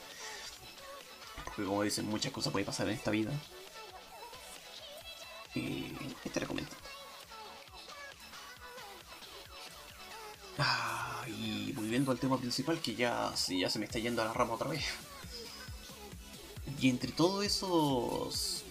Porque 1.44 1.64
como 1.64 1.82
dicen, 1.82 2.06
muchas 2.06 2.32
cosas 2.32 2.52
pueden 2.52 2.66
pasar 2.66 2.88
en 2.88 2.94
esta 2.94 3.10
vida. 3.10 3.30
Y 5.54 5.92
estaré 6.24 6.46
comentando. 6.46 6.76
Ah, 10.58 11.24
y 11.28 11.72
volviendo 11.72 12.10
al 12.10 12.18
tema 12.18 12.38
principal 12.38 12.80
que 12.80 12.94
ya, 12.94 13.32
ya 13.48 13.70
se 13.70 13.78
me 13.78 13.86
está 13.86 13.98
yendo 13.98 14.22
a 14.22 14.26
la 14.26 14.32
rama 14.32 14.54
otra 14.54 14.68
vez. 14.68 14.84
Y 16.80 16.88
entre 16.88 17.12
todos 17.12 17.44
esos 17.44 18.64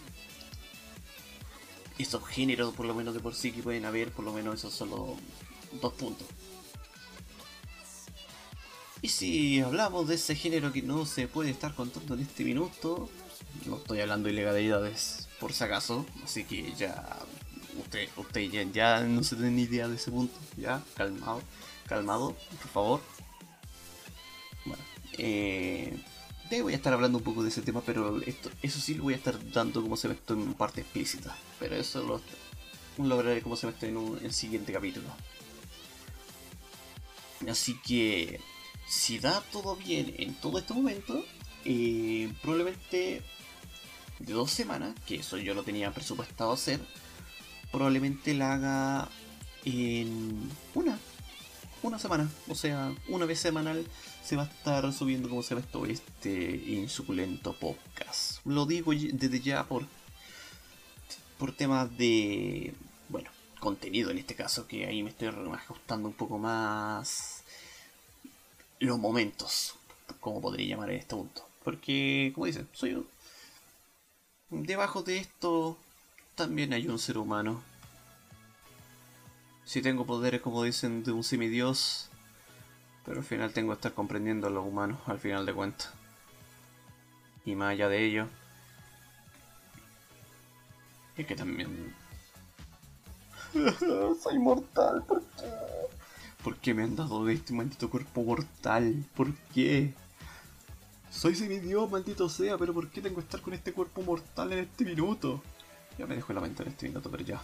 esos 2.00 2.26
géneros, 2.26 2.74
por 2.74 2.86
lo 2.86 2.96
menos 2.96 3.14
de 3.14 3.20
por 3.20 3.36
sí, 3.36 3.52
que 3.52 3.62
pueden 3.62 3.86
haber, 3.86 4.12
por 4.12 4.24
lo 4.24 4.32
menos 4.32 4.56
esos 4.56 4.74
son 4.74 4.90
los 4.90 5.10
dos 5.82 5.94
puntos. 5.94 6.28
Y 9.02 9.08
si 9.10 9.62
hablamos 9.62 10.08
de 10.08 10.16
ese 10.16 10.36
género 10.36 10.74
que 10.74 10.82
no 10.82 11.06
se 11.06 11.28
puede 11.28 11.52
estar 11.52 11.74
contando 11.74 12.16
en 12.16 12.22
este 12.22 12.44
minuto, 12.44 13.10
no 13.66 13.78
estoy 13.78 14.02
hablando 14.02 14.28
de 14.28 14.34
ilegalidades, 14.34 15.30
por 15.40 15.54
si 15.54 15.64
acaso, 15.64 16.06
así 16.24 16.44
que 16.44 16.74
ya 16.78 17.18
usted, 17.78 18.10
usted 18.18 18.42
ya, 18.72 19.02
no 19.02 19.24
se 19.24 19.36
tiene 19.36 19.52
ni 19.52 19.62
idea 19.64 19.88
de 19.88 19.96
ese 19.96 20.12
punto, 20.12 20.38
ya, 20.58 20.84
calmado, 20.96 21.42
calmado, 21.88 22.36
por 22.62 22.72
favor. 22.72 23.02
Bueno, 24.66 24.84
eh, 25.18 25.98
voy 26.62 26.74
a 26.74 26.76
estar 26.76 26.94
hablando 26.94 27.20
un 27.20 27.24
poco 27.24 27.44
de 27.44 27.50
ese 27.50 27.62
tema, 27.62 27.82
pero 27.86 28.22
esto, 28.24 28.50
eso 28.62 28.80
sí 28.80 28.96
lo 28.96 29.04
voy 29.04 29.14
a 29.14 29.18
estar 29.18 29.38
dando 29.52 29.82
como 29.82 29.96
se 29.96 30.08
ve 30.08 30.16
esto 30.16 30.34
en 30.34 30.54
parte 30.54 30.82
explícita. 30.82 31.36
Pero 31.60 31.76
eso 31.76 32.04
lo, 32.04 32.22
lo 33.06 33.18
veré 33.18 33.42
como 33.42 33.56
se 33.56 33.68
ve 33.68 33.74
en 33.82 33.98
un 33.98 34.20
el 34.24 34.34
siguiente 34.34 34.74
capítulo. 34.74 35.08
Así 37.50 37.80
que, 37.86 38.42
si 38.90 39.20
da 39.20 39.42
todo 39.52 39.76
bien 39.76 40.14
en 40.18 40.34
todo 40.34 40.60
este 40.60 40.74
momento, 40.74 41.24
eh, 41.64 42.34
probablemente 42.42 43.22
de 44.20 44.34
dos 44.34 44.52
semanas, 44.52 44.96
que 45.06 45.16
eso 45.18 45.38
yo 45.38 45.54
lo 45.54 45.64
tenía 45.64 45.94
presupuestado 45.94 46.52
hacer, 46.52 46.80
probablemente 47.72 48.34
la 48.34 48.54
haga 48.54 49.10
en 49.64 50.50
una 50.74 50.98
una 51.82 52.00
semana. 52.00 52.30
O 52.48 52.56
sea, 52.56 52.94
una 53.08 53.26
vez 53.26 53.40
semanal 53.40 53.86
se 54.24 54.36
va 54.36 54.44
a 54.44 54.46
estar 54.46 54.92
subiendo 54.94 55.30
como 55.30 55.44
se 55.44 55.56
ve 55.56 55.62
todo 55.62 55.86
este 55.86 56.56
insuculento 56.68 57.54
podcast. 57.54 58.46
Lo 58.46 58.66
digo 58.66 58.92
desde 58.94 59.40
ya 59.40 59.66
por, 59.66 59.86
por 61.38 61.56
temas 61.56 61.96
de, 61.98 62.74
bueno, 63.08 63.30
contenido 63.60 64.12
en 64.12 64.18
este 64.18 64.36
caso, 64.36 64.68
que 64.68 64.86
ahí 64.86 65.04
me 65.04 65.10
estoy 65.10 65.30
ajustando 65.30 66.08
un 66.08 66.14
poco 66.14 66.38
más 66.38 67.39
los 68.80 69.00
momentos, 69.00 69.76
como 70.20 70.42
podría 70.42 70.76
llamar 70.76 70.92
en 70.92 71.00
este 71.00 71.16
punto. 71.16 71.48
Porque, 71.64 72.32
como 72.34 72.46
dicen, 72.46 72.68
soy 72.74 72.94
un... 72.94 73.08
Debajo 74.50 75.04
de 75.04 75.18
esto 75.18 75.78
también 76.36 76.74
hay 76.74 76.88
un 76.88 76.98
ser 76.98 77.18
humano 77.18 77.62
si 79.70 79.84
tengo 79.84 80.04
poderes 80.04 80.42
como 80.42 80.64
dicen 80.64 81.04
de 81.04 81.12
un 81.12 81.24
semidios, 81.24 82.10
pero 83.06 83.20
al 83.20 83.24
final 83.24 83.54
tengo 83.54 83.70
que 83.70 83.76
estar 83.76 83.94
comprendiendo 83.94 84.48
a 84.48 84.50
los 84.50 84.66
humanos 84.66 84.98
al 85.06 85.20
final 85.20 85.46
de 85.46 85.54
cuentas. 85.54 85.92
Y 87.46 87.54
más 87.54 87.74
allá 87.74 87.88
de 87.88 88.04
ello, 88.04 88.28
es 91.16 91.28
que 91.28 91.36
también... 91.36 91.96
Soy 94.24 94.40
mortal, 94.40 95.04
¿por 95.04 95.22
qué? 95.22 95.79
¿Por 96.50 96.58
qué 96.58 96.74
me 96.74 96.82
han 96.82 96.96
dado 96.96 97.24
de 97.26 97.36
este 97.36 97.54
maldito 97.54 97.92
cuerpo 97.92 98.24
mortal? 98.24 99.06
¿Por 99.16 99.32
qué? 99.54 99.94
Soy 101.12 101.36
semidios, 101.36 101.92
maldito 101.92 102.28
sea, 102.28 102.58
pero 102.58 102.74
¿por 102.74 102.90
qué 102.90 103.02
tengo 103.02 103.18
que 103.18 103.22
estar 103.22 103.40
con 103.40 103.54
este 103.54 103.72
cuerpo 103.72 104.02
mortal 104.02 104.52
en 104.54 104.60
este 104.62 104.84
minuto? 104.84 105.44
ya 106.00 106.08
me 106.08 106.16
dejo 106.16 106.34
la 106.34 106.42
mente 106.42 106.64
en 106.64 106.70
este 106.70 106.88
minuto, 106.88 107.12
pero 107.12 107.24
ya. 107.24 107.40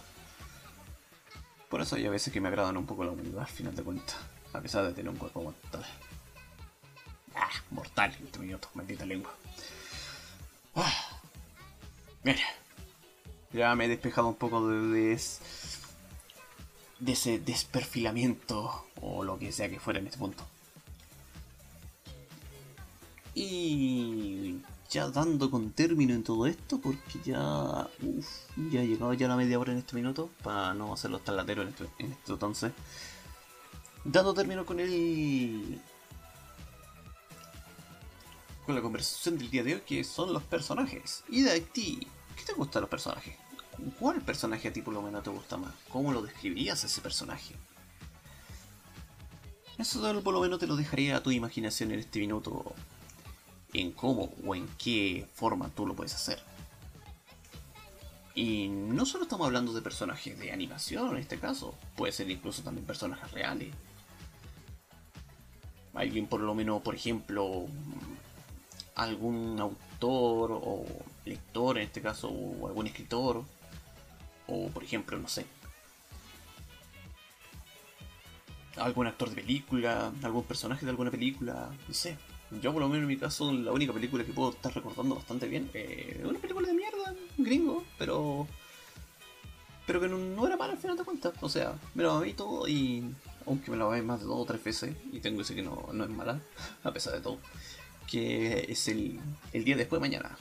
Por 1.68 1.82
eso 1.82 1.94
hay 1.94 2.04
a 2.06 2.10
veces 2.10 2.32
que 2.32 2.40
me 2.40 2.48
agradan 2.48 2.76
un 2.76 2.84
poco 2.84 3.04
la 3.04 3.12
humildad 3.12 3.42
al 3.42 3.46
final 3.46 3.76
de 3.76 3.84
cuentas, 3.84 4.16
a 4.52 4.60
pesar 4.60 4.84
de 4.84 4.92
tener 4.92 5.08
un 5.08 5.18
cuerpo 5.18 5.40
mortal. 5.40 5.86
Ah, 7.36 7.48
mortal 7.70 8.12
en 8.18 8.26
este 8.26 8.40
minuto, 8.40 8.68
maldita 8.74 9.06
lengua. 9.06 9.32
Ah. 10.74 11.20
Mira, 12.24 12.42
ya 13.52 13.72
me 13.76 13.84
he 13.84 13.88
despejado 13.88 14.26
un 14.26 14.34
poco 14.34 14.66
de, 14.66 14.80
de, 14.88 15.20
de 16.98 17.12
ese 17.12 17.38
desperfilamiento 17.38 18.86
o 19.00 19.24
lo 19.24 19.38
que 19.38 19.52
sea 19.52 19.68
que 19.68 19.80
fuera 19.80 19.98
en 19.98 20.06
este 20.06 20.18
punto. 20.18 20.44
Y 23.34 24.62
ya 24.90 25.08
dando 25.08 25.50
con 25.50 25.72
término 25.72 26.14
en 26.14 26.22
todo 26.24 26.46
esto, 26.46 26.80
porque 26.80 27.20
ya. 27.24 27.86
Uf, 28.02 28.26
ya 28.70 28.82
he 28.82 28.86
llegado 28.86 29.12
ya 29.12 29.28
la 29.28 29.36
media 29.36 29.58
hora 29.58 29.72
en 29.72 29.78
este 29.78 29.94
minuto, 29.94 30.30
para 30.42 30.72
no 30.72 30.94
hacerlo 30.94 31.18
tan 31.18 31.36
latero 31.36 31.62
en, 31.62 31.68
este, 31.68 31.86
en 31.98 32.12
esto 32.12 32.34
entonces. 32.34 32.72
Dando 34.04 34.32
término 34.32 34.64
con 34.64 34.80
el. 34.80 35.80
con 38.64 38.74
la 38.74 38.80
conversación 38.80 39.36
del 39.38 39.50
día 39.50 39.62
de 39.62 39.74
hoy, 39.74 39.80
que 39.82 40.02
son 40.02 40.32
los 40.32 40.42
personajes. 40.44 41.22
Y 41.28 41.42
de 41.42 41.60
ti, 41.60 42.06
¿qué 42.36 42.44
te 42.44 42.54
gustan 42.54 42.80
los 42.80 42.90
personajes? 42.90 43.36
¿Cuál 43.98 44.20
personaje 44.20 44.68
a 44.68 44.72
ti 44.72 44.82
por 44.82 44.94
lo 44.94 45.02
menos 45.02 45.22
te 45.22 45.30
gusta 45.30 45.56
más? 45.56 45.72
¿Cómo 45.88 46.12
lo 46.12 46.22
describirías 46.22 46.82
ese 46.82 47.00
personaje? 47.00 47.54
Eso 49.78 50.22
por 50.22 50.34
lo 50.34 50.40
menos 50.40 50.58
te 50.58 50.66
lo 50.66 50.76
dejaría 50.76 51.16
a 51.16 51.22
tu 51.22 51.30
imaginación 51.30 51.92
en 51.92 52.00
este 52.00 52.18
minuto 52.18 52.74
en 53.74 53.92
cómo 53.92 54.32
o 54.44 54.54
en 54.54 54.66
qué 54.78 55.28
forma 55.34 55.68
tú 55.68 55.86
lo 55.86 55.94
puedes 55.94 56.14
hacer. 56.14 56.42
Y 58.34 58.68
no 58.68 59.06
solo 59.06 59.24
estamos 59.24 59.46
hablando 59.46 59.72
de 59.72 59.82
personajes 59.82 60.38
de 60.38 60.52
animación 60.52 61.10
en 61.10 61.18
este 61.18 61.38
caso, 61.38 61.74
puede 61.94 62.12
ser 62.12 62.30
incluso 62.30 62.62
también 62.62 62.86
personajes 62.86 63.30
reales. 63.32 63.72
Alguien 65.94 66.26
por 66.26 66.40
lo 66.40 66.54
menos, 66.54 66.82
por 66.82 66.94
ejemplo, 66.94 67.66
algún 68.94 69.58
autor 69.60 70.52
o 70.52 70.84
lector 71.24 71.78
en 71.78 71.84
este 71.84 72.02
caso, 72.02 72.28
o 72.28 72.66
algún 72.68 72.86
escritor, 72.86 73.44
o 74.48 74.68
por 74.68 74.84
ejemplo, 74.84 75.18
no 75.18 75.28
sé, 75.28 75.46
algún 78.76 79.06
actor 79.06 79.30
de 79.30 79.36
película, 79.36 80.12
algún 80.22 80.44
personaje 80.44 80.84
de 80.84 80.90
alguna 80.90 81.10
película, 81.10 81.70
no 81.86 81.94
sé. 81.94 82.16
Yo 82.62 82.72
por 82.72 82.80
lo 82.80 82.88
menos 82.88 83.02
en 83.02 83.08
mi 83.08 83.16
caso, 83.16 83.52
la 83.52 83.72
única 83.72 83.92
película 83.92 84.24
que 84.24 84.32
puedo 84.32 84.50
estar 84.50 84.72
recordando 84.72 85.16
bastante 85.16 85.48
bien 85.48 85.68
es 85.74 86.24
una 86.24 86.38
película 86.38 86.68
de 86.68 86.74
mierda, 86.74 87.14
gringo, 87.38 87.84
pero... 87.98 88.46
Pero 89.86 90.00
que 90.00 90.08
no, 90.08 90.46
era 90.46 90.56
mala 90.56 90.72
al 90.72 90.78
final 90.78 90.96
de 90.96 91.04
cuentas. 91.04 91.32
O 91.40 91.48
sea, 91.48 91.74
me 91.94 92.02
lo 92.02 92.20
vi 92.20 92.32
todo 92.32 92.66
y... 92.66 93.04
Aunque 93.46 93.70
me 93.70 93.76
lo 93.76 93.90
vi 93.90 94.02
más 94.02 94.20
de 94.20 94.26
dos 94.26 94.40
o 94.40 94.44
tres 94.44 94.62
veces, 94.62 94.96
y 95.12 95.20
tengo 95.20 95.36
que 95.36 95.42
decir 95.42 95.56
que 95.56 95.62
no, 95.62 95.88
no 95.92 96.02
es 96.02 96.10
mala, 96.10 96.40
a 96.82 96.92
pesar 96.92 97.14
de 97.14 97.20
todo. 97.20 97.38
Que 98.08 98.66
es 98.68 98.88
el, 98.88 99.20
el 99.52 99.64
día 99.64 99.76
después 99.76 100.00
de 100.00 100.08
mañana. 100.08 100.36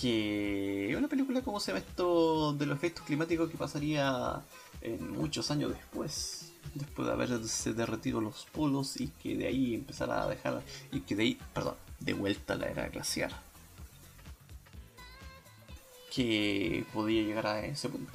Que 0.00 0.94
una 0.96 1.08
película, 1.08 1.42
como 1.42 1.60
se 1.60 1.72
llama 1.72 1.84
esto? 1.86 2.52
De 2.52 2.66
los 2.66 2.76
efectos 2.76 3.04
climáticos 3.04 3.50
que 3.50 3.56
pasaría 3.56 4.42
en 4.80 5.10
muchos 5.10 5.50
años 5.50 5.72
después 5.72 6.48
después 6.74 7.06
de 7.06 7.14
haberse 7.14 7.72
derretido 7.72 8.20
los 8.20 8.46
polos 8.46 9.00
y 9.00 9.08
que 9.08 9.36
de 9.36 9.46
ahí 9.46 9.74
empezara 9.74 10.22
a 10.22 10.28
dejar, 10.28 10.62
y 10.92 11.00
que 11.00 11.16
de 11.16 11.22
ahí, 11.24 11.38
perdón, 11.54 11.76
de 12.00 12.12
vuelta 12.12 12.54
la 12.54 12.66
era 12.66 12.88
glaciar. 12.88 13.32
Que 16.14 16.84
podía 16.92 17.22
llegar 17.22 17.46
a 17.46 17.64
ese 17.64 17.88
punto. 17.88 18.12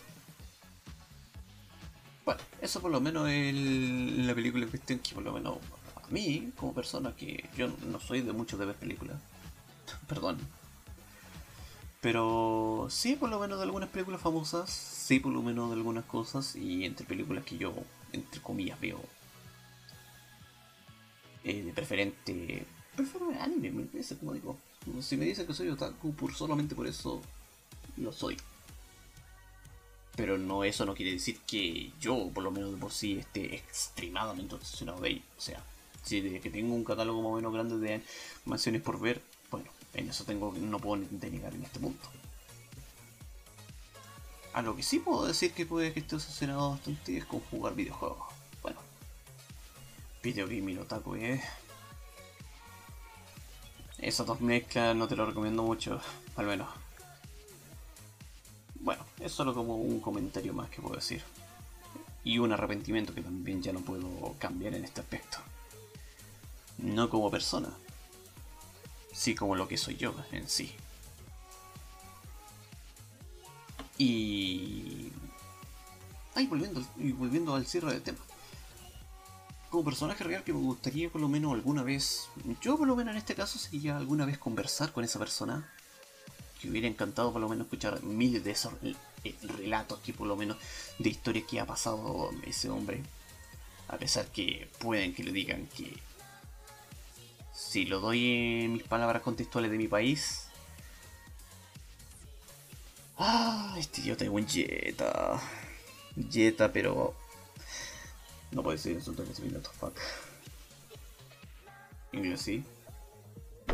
Bueno, 2.26 2.41
eso 2.62 2.82
por 2.82 2.91
lo 2.91 3.02
menos 3.02 3.30
es 3.30 3.54
la 3.54 4.34
película 4.34 4.63
en 4.63 4.69
cuestión 4.69 5.00
que 5.00 5.13
por 5.13 5.24
lo 5.24 5.34
menos 5.34 5.58
a 5.96 6.08
mí, 6.10 6.52
como 6.56 6.74
persona, 6.74 7.15
que 7.15 7.50
yo 7.58 7.67
no 7.67 8.00
soy 8.00 8.22
de 8.22 8.34
mucho 8.34 8.58
de 8.58 8.65
ver 8.65 8.76
películas, 8.76 9.17
perdón. 10.08 10.38
Pero 12.03 12.87
sí, 12.89 13.15
por 13.15 13.29
lo 13.29 13.39
menos 13.39 13.57
de 13.59 13.63
algunas 13.63 13.89
películas 13.89 14.19
famosas, 14.19 14.69
sí, 14.69 15.21
por 15.21 15.31
lo 15.31 15.41
menos 15.41 15.69
de 15.69 15.77
algunas 15.77 16.03
cosas, 16.03 16.53
y 16.55 16.83
entre 16.83 17.05
películas 17.05 17.45
que 17.45 17.57
yo 17.57 17.73
entre 18.11 18.41
comillas, 18.41 18.79
veo 18.79 18.99
eh, 21.45 21.63
de 21.63 21.71
preferente. 21.71 22.65
Prefiero 22.93 23.31
anime 23.39 23.71
mil 23.71 23.89
veces, 23.91 24.17
como 24.17 24.33
digo. 24.33 24.57
Si 25.01 25.15
me 25.15 25.23
dicen 25.23 25.47
que 25.47 25.53
soy 25.53 25.69
otaku 25.69 26.13
por 26.13 26.33
solamente 26.35 26.75
por 26.75 26.87
eso, 26.87 27.21
lo 27.95 28.11
soy. 28.11 28.37
Pero 30.17 30.37
no, 30.37 30.65
eso 30.65 30.85
no 30.85 30.93
quiere 30.93 31.13
decir 31.13 31.39
que 31.47 31.93
yo, 32.01 32.29
por 32.33 32.43
lo 32.43 32.51
menos 32.51 32.71
de 32.71 32.77
por 32.77 32.91
sí, 32.91 33.17
esté 33.17 33.55
extremadamente 33.55 34.55
obsesionado 34.55 34.99
de 34.99 35.09
ello. 35.09 35.21
O 35.37 35.41
sea, 35.41 35.63
si 36.03 36.19
de 36.19 36.41
que 36.41 36.49
tengo 36.49 36.75
un 36.75 36.83
catálogo 36.83 37.21
más 37.21 37.31
o 37.31 37.35
menos 37.37 37.53
grande 37.53 37.77
de 37.77 38.03
mansiones 38.43 38.81
por 38.81 38.99
ver, 38.99 39.21
en 39.93 40.10
eso 40.10 40.23
tengo 40.23 40.53
no 40.53 40.79
puedo 40.79 41.03
negar 41.21 41.53
en 41.53 41.63
este 41.63 41.79
punto. 41.79 42.10
A 44.53 44.62
lo 44.62 44.75
que 44.75 44.84
sí 44.84 44.99
puedo 44.99 45.25
decir 45.25 45.53
que 45.53 45.65
puede 45.65 45.93
que 45.93 46.01
esté 46.01 46.15
obsesionado 46.15 46.71
bastante 46.71 47.17
es 47.17 47.25
con 47.25 47.39
jugar 47.39 47.73
videojuegos. 47.73 48.27
Bueno, 48.62 48.79
Video 50.21 50.45
Gaming 50.45 50.79
Otaku, 50.79 51.15
eh. 51.15 51.41
Esas 53.97 54.27
dos 54.27 54.41
mezclas 54.41 54.95
no 54.95 55.08
te 55.08 55.15
lo 55.15 55.25
recomiendo 55.25 55.63
mucho, 55.63 55.99
al 56.36 56.45
menos. 56.45 56.69
Bueno, 58.75 59.03
es 59.19 59.32
solo 59.32 59.53
como 59.53 59.75
un 59.77 59.99
comentario 60.01 60.53
más 60.53 60.69
que 60.69 60.82
puedo 60.82 60.95
decir. 60.95 61.23
Y 62.23 62.38
un 62.38 62.51
arrepentimiento 62.51 63.13
que 63.13 63.21
también 63.21 63.62
ya 63.62 63.73
no 63.73 63.79
puedo 63.79 64.36
cambiar 64.39 64.75
en 64.75 64.86
este 64.86 65.01
aspecto. 65.01 65.38
No 66.77 67.10
como 67.10 67.32
persona, 67.32 67.69
sí 69.13 69.36
como 69.36 69.56
lo 69.56 69.67
que 69.67 69.78
soy 69.78 69.95
yo 69.95 70.13
en 70.32 70.49
sí. 70.49 70.76
Y. 73.97 75.12
Ay, 76.36 76.47
volviendo, 76.47 76.84
volviendo 76.95 77.56
al 77.56 77.65
cierre 77.65 77.93
del 77.93 78.02
tema. 78.02 78.17
Como 79.69 79.86
personaje 79.86 80.23
real 80.23 80.43
que 80.43 80.54
me 80.54 80.60
gustaría 80.60 81.10
por 81.10 81.21
lo 81.21 81.30
menos 81.30 81.54
alguna 81.54 81.84
vez. 81.84 82.28
Yo 82.62 82.78
por 82.78 82.88
lo 82.88 82.95
menos 82.95 83.12
en 83.12 83.17
este 83.19 83.36
caso 83.36 83.60
sería 83.60 83.97
alguna 83.97 84.26
vez 84.26 84.38
conversar 84.38 84.91
con 84.91 85.04
esa 85.04 85.19
persona. 85.19 85.71
Que 86.60 86.69
hubiera 86.69 86.88
encantado 86.88 87.32
por 87.32 87.41
lo 87.41 87.49
menos 87.49 87.65
escuchar 87.65 88.02
miles 88.04 88.43
de 88.43 88.52
esos 88.52 88.73
eh, 88.84 89.36
relatos 89.41 89.99
que 89.99 90.13
por 90.13 90.28
lo 90.28 90.36
menos 90.36 90.58
de 90.97 91.10
historias 91.10 91.45
que 91.45 91.60
ha 91.60 91.65
pasado 91.65 92.32
ese 92.45 92.69
hombre. 92.69 93.04
A 93.89 93.97
pesar 93.97 94.26
que 94.28 94.69
pueden 94.80 95.13
que 95.13 95.23
le 95.23 95.32
digan 95.32 95.67
que 95.67 95.97
si 97.53 97.85
lo 97.85 97.99
doy 97.99 98.63
en 98.63 98.73
mis 98.73 98.83
palabras 98.83 99.21
contextuales 99.21 99.71
de 99.71 99.77
mi 99.77 99.87
país, 99.87 100.47
Ah, 103.17 103.75
este 103.77 104.01
idiota 104.01 104.25
es 104.25 104.29
un 104.29 104.47
Jetta. 104.47 105.39
Jetta, 106.29 106.71
pero. 106.71 107.13
No 108.51 108.63
puede 108.63 108.77
ser 108.77 108.93
insulto 108.93 109.23
en 109.23 109.31
ese 109.31 109.41
minuto, 109.43 109.71
fuck. 109.71 109.95
Inglés 112.11 112.41
sí. 112.41 112.63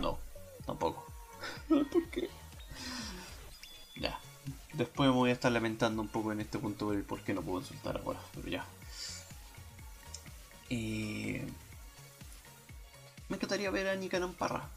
No, 0.01 0.19
tampoco. 0.65 1.05
¿Por 1.67 2.09
qué? 2.11 2.29
Ya. 3.95 4.19
Después 4.73 5.09
me 5.09 5.15
voy 5.15 5.29
a 5.31 5.33
estar 5.33 5.51
lamentando 5.51 6.01
un 6.01 6.07
poco 6.07 6.31
en 6.31 6.41
este 6.41 6.59
punto 6.59 6.91
del 6.91 7.03
por 7.03 7.21
qué 7.21 7.33
no 7.33 7.41
puedo 7.41 7.59
insultar 7.59 7.97
ahora, 7.97 8.19
pero 8.33 8.47
ya. 8.47 8.65
Eh... 10.69 11.47
Me 13.29 13.35
encantaría 13.35 13.69
ver 13.69 13.87
a 13.87 13.95
Nicanor 13.95 14.33
Parra. 14.33 14.67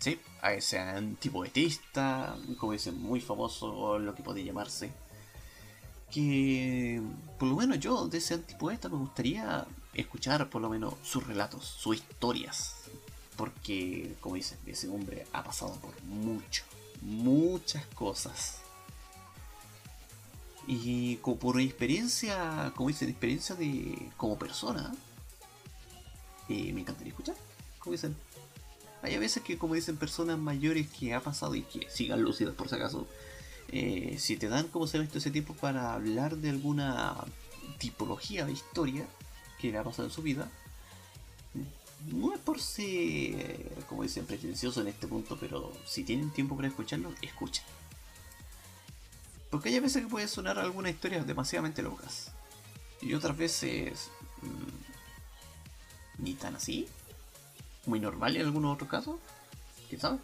Sí, 0.00 0.20
a 0.42 0.52
ese 0.52 0.78
antipoetista, 0.78 2.36
como 2.58 2.72
dicen, 2.72 3.00
muy 3.00 3.20
famoso, 3.20 3.98
lo 3.98 4.14
que 4.14 4.22
puede 4.22 4.44
llamarse. 4.44 4.92
Que 6.10 7.00
por 7.38 7.48
lo 7.48 7.56
menos 7.56 7.78
yo 7.78 8.06
de 8.08 8.18
ese 8.18 8.34
antipoeta 8.34 8.88
me 8.88 8.98
gustaría 8.98 9.64
escuchar 9.94 10.50
por 10.50 10.60
lo 10.60 10.68
menos 10.68 10.94
sus 11.02 11.26
relatos, 11.26 11.64
sus 11.64 11.96
historias. 11.96 12.74
Porque, 13.36 14.16
como 14.20 14.34
dicen, 14.34 14.58
ese 14.66 14.88
hombre 14.88 15.26
ha 15.32 15.42
pasado 15.42 15.72
por 15.76 16.00
mucho, 16.02 16.64
muchas 17.00 17.86
cosas. 17.86 18.58
Y 20.66 21.16
como 21.16 21.38
por 21.38 21.60
experiencia, 21.60 22.72
como 22.76 22.88
dicen, 22.88 23.08
experiencia 23.08 23.54
de 23.54 24.10
como 24.16 24.38
persona, 24.38 24.94
eh, 26.48 26.72
me 26.72 26.80
encantaría 26.80 27.10
escuchar. 27.10 27.36
Como 27.78 27.92
dicen, 27.92 28.16
hay 29.02 29.14
a 29.14 29.18
veces 29.18 29.42
que, 29.42 29.58
como 29.58 29.74
dicen 29.74 29.96
personas 29.96 30.38
mayores 30.38 30.88
que 30.88 31.14
ha 31.14 31.20
pasado 31.20 31.54
y 31.54 31.62
que 31.62 31.88
sigan 31.90 32.22
lúcidas 32.22 32.54
por 32.54 32.68
si 32.68 32.74
acaso, 32.76 33.06
eh, 33.68 34.16
si 34.18 34.36
te 34.36 34.48
dan, 34.48 34.68
como 34.68 34.86
se 34.86 34.98
visto 34.98 35.18
ese 35.18 35.30
tiempo 35.30 35.54
para 35.54 35.94
hablar 35.94 36.36
de 36.36 36.50
alguna 36.50 37.16
tipología 37.78 38.46
de 38.46 38.52
historia 38.52 39.06
que 39.60 39.70
le 39.70 39.78
ha 39.78 39.84
pasado 39.84 40.08
en 40.08 40.14
su 40.14 40.22
vida, 40.22 40.50
no 42.12 42.34
es 42.34 42.40
por 42.40 42.60
ser, 42.60 43.72
como 43.88 44.02
dicen, 44.02 44.26
pretencioso 44.26 44.80
en 44.80 44.88
este 44.88 45.06
punto, 45.06 45.38
pero 45.38 45.72
si 45.86 46.04
tienen 46.04 46.30
tiempo 46.30 46.56
para 46.56 46.68
escucharlo, 46.68 47.12
escuchen. 47.22 47.64
Porque 49.50 49.68
hay 49.68 49.80
veces 49.80 50.02
que 50.02 50.08
puede 50.08 50.28
sonar 50.28 50.58
algunas 50.58 50.92
historias 50.92 51.26
demasiadamente 51.26 51.82
locas. 51.82 52.32
Y 53.00 53.14
otras 53.14 53.36
veces... 53.36 54.10
Ni 56.18 56.34
tan 56.34 56.56
así. 56.56 56.86
Muy 57.86 58.00
normal 58.00 58.36
en 58.36 58.46
algunos 58.46 58.74
otros 58.74 58.88
casos. 58.88 59.16
¿Quién 59.88 60.00
sabe? 60.00 60.18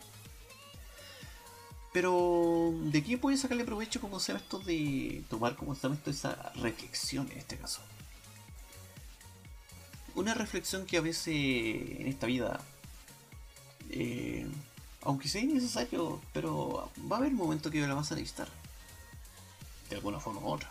Pero, 1.92 2.72
¿de 2.84 3.02
qué 3.02 3.18
puede 3.18 3.36
sacarle 3.36 3.64
provecho 3.64 4.00
como 4.00 4.20
se 4.20 4.32
esto 4.32 4.60
de 4.60 5.24
tomar 5.28 5.56
como 5.56 5.74
se 5.74 5.88
esto 5.88 6.10
esa 6.10 6.52
reflexión 6.54 7.30
en 7.32 7.38
este 7.38 7.56
caso? 7.56 7.80
Una 10.14 10.34
reflexión 10.34 10.86
que 10.86 10.98
a 10.98 11.00
veces 11.00 11.28
en 11.28 12.06
esta 12.06 12.26
vida, 12.26 12.60
eh, 13.90 14.46
aunque 15.02 15.28
sea 15.28 15.42
innecesario, 15.42 16.20
pero 16.32 16.90
va 17.10 17.16
a 17.16 17.18
haber 17.18 17.32
un 17.32 17.38
momento 17.38 17.70
que 17.70 17.80
la 17.80 17.94
vas 17.94 18.12
a 18.12 18.14
necesitar. 18.14 18.48
De 19.88 19.96
alguna 19.96 20.20
forma 20.20 20.40
u 20.40 20.46
otra. 20.46 20.70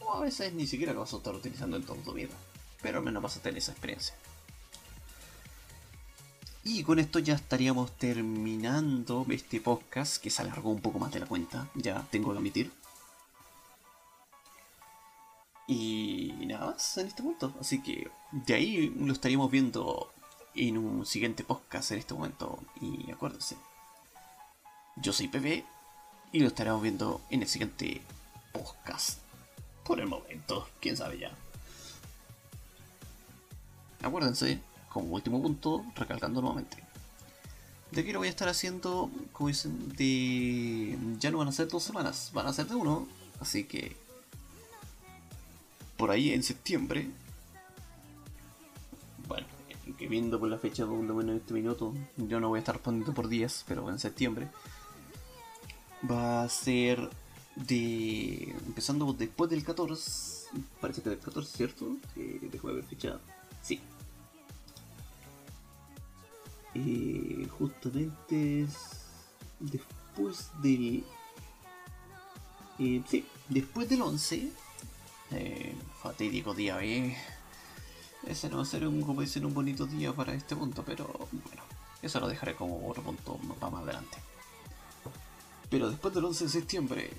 O 0.00 0.14
a 0.14 0.20
veces 0.20 0.54
ni 0.54 0.66
siquiera 0.66 0.94
lo 0.94 1.00
vas 1.00 1.12
a 1.12 1.18
estar 1.18 1.34
utilizando 1.34 1.76
en 1.76 1.84
toda 1.84 2.02
tu 2.02 2.14
vida. 2.14 2.34
Pero 2.82 2.98
al 2.98 3.04
menos 3.04 3.22
vas 3.22 3.36
a 3.36 3.42
tener 3.42 3.58
esa 3.58 3.72
experiencia. 3.72 4.14
Y 6.62 6.82
con 6.82 6.98
esto 6.98 7.18
ya 7.18 7.34
estaríamos 7.34 7.96
terminando 7.96 9.24
este 9.30 9.60
podcast 9.60 10.22
que 10.22 10.28
se 10.28 10.42
alargó 10.42 10.70
un 10.70 10.82
poco 10.82 10.98
más 10.98 11.12
de 11.12 11.20
la 11.20 11.26
cuenta, 11.26 11.68
ya 11.74 12.06
tengo 12.10 12.32
que 12.32 12.38
admitir. 12.38 12.70
Y 15.66 16.34
nada 16.46 16.66
más 16.66 16.98
en 16.98 17.06
este 17.06 17.22
punto, 17.22 17.54
así 17.60 17.80
que 17.82 18.10
de 18.32 18.54
ahí 18.54 18.92
lo 18.98 19.12
estaríamos 19.12 19.50
viendo 19.50 20.12
en 20.54 20.76
un 20.76 21.06
siguiente 21.06 21.44
podcast 21.44 21.92
en 21.92 21.98
este 21.98 22.12
momento. 22.12 22.58
Y 22.80 23.10
acuérdense, 23.10 23.56
yo 24.96 25.12
soy 25.12 25.28
PB 25.28 25.64
y 26.32 26.40
lo 26.40 26.48
estaremos 26.48 26.82
viendo 26.82 27.22
en 27.30 27.42
el 27.42 27.48
siguiente 27.48 28.02
podcast. 28.52 29.20
Por 29.84 30.00
el 30.00 30.08
momento, 30.08 30.68
quién 30.80 30.96
sabe 30.96 31.18
ya. 31.18 31.32
Acuérdense, 34.02 34.60
como 34.88 35.14
último 35.14 35.40
punto, 35.40 35.84
recalcando 35.94 36.40
nuevamente. 36.40 36.90
De 37.90 38.02
aquí 38.02 38.12
lo 38.12 38.20
voy 38.20 38.28
a 38.28 38.30
estar 38.30 38.48
haciendo, 38.48 39.10
como 39.32 39.48
dicen, 39.48 39.88
de... 39.96 40.96
Ya 41.18 41.30
no 41.30 41.38
van 41.38 41.48
a 41.48 41.52
ser 41.52 41.68
dos 41.68 41.82
semanas, 41.82 42.30
van 42.32 42.46
a 42.46 42.52
ser 42.52 42.66
de 42.66 42.76
uno. 42.76 43.06
Así 43.40 43.64
que... 43.64 43.96
Por 45.96 46.10
ahí 46.10 46.30
en 46.32 46.42
septiembre... 46.42 47.10
Bueno, 49.26 49.46
que 49.98 50.06
viendo 50.06 50.38
por 50.38 50.48
la 50.48 50.58
fecha, 50.58 50.86
por 50.86 51.02
lo 51.02 51.14
menos 51.14 51.32
en 51.32 51.36
este 51.38 51.54
minuto, 51.54 51.92
yo 52.16 52.38
no 52.40 52.48
voy 52.48 52.58
a 52.58 52.60
estar 52.60 52.76
respondiendo 52.76 53.12
por 53.12 53.28
días, 53.28 53.64
pero 53.66 53.90
en 53.90 53.98
septiembre. 53.98 54.48
Va 56.08 56.44
a 56.44 56.48
ser 56.48 57.10
de... 57.56 58.54
Empezando 58.66 59.12
después 59.12 59.50
del 59.50 59.64
14. 59.64 60.48
Parece 60.80 61.02
que 61.02 61.10
del 61.10 61.18
14, 61.18 61.56
¿cierto? 61.56 61.96
Eh, 62.16 62.38
de 62.40 62.72
ver 62.72 62.84
fecha. 62.84 63.18
Sí, 63.62 63.80
eh, 66.74 67.48
justamente 67.58 68.66
después 69.58 70.50
del... 70.62 71.04
Eh, 72.78 73.02
sí, 73.08 73.26
después 73.48 73.88
del 73.88 74.02
11, 74.02 74.48
eh, 75.32 75.74
fatídico 76.02 76.54
día 76.54 76.76
B. 76.76 77.16
Ese 78.26 78.48
no 78.48 78.58
va 78.58 78.62
a 78.62 78.66
ser 78.66 78.86
un, 78.86 79.02
como 79.02 79.20
dicen, 79.22 79.44
un 79.44 79.54
bonito 79.54 79.86
día 79.86 80.12
para 80.12 80.34
este 80.34 80.54
punto, 80.54 80.82
pero 80.84 81.06
bueno, 81.32 81.62
eso 82.02 82.20
lo 82.20 82.28
dejaré 82.28 82.54
como 82.54 82.88
otro 82.88 83.02
punto 83.02 83.38
para 83.58 83.72
más 83.72 83.82
adelante. 83.82 84.18
Pero 85.68 85.90
después 85.90 86.14
del 86.14 86.24
11 86.24 86.44
de 86.44 86.50
septiembre, 86.50 87.10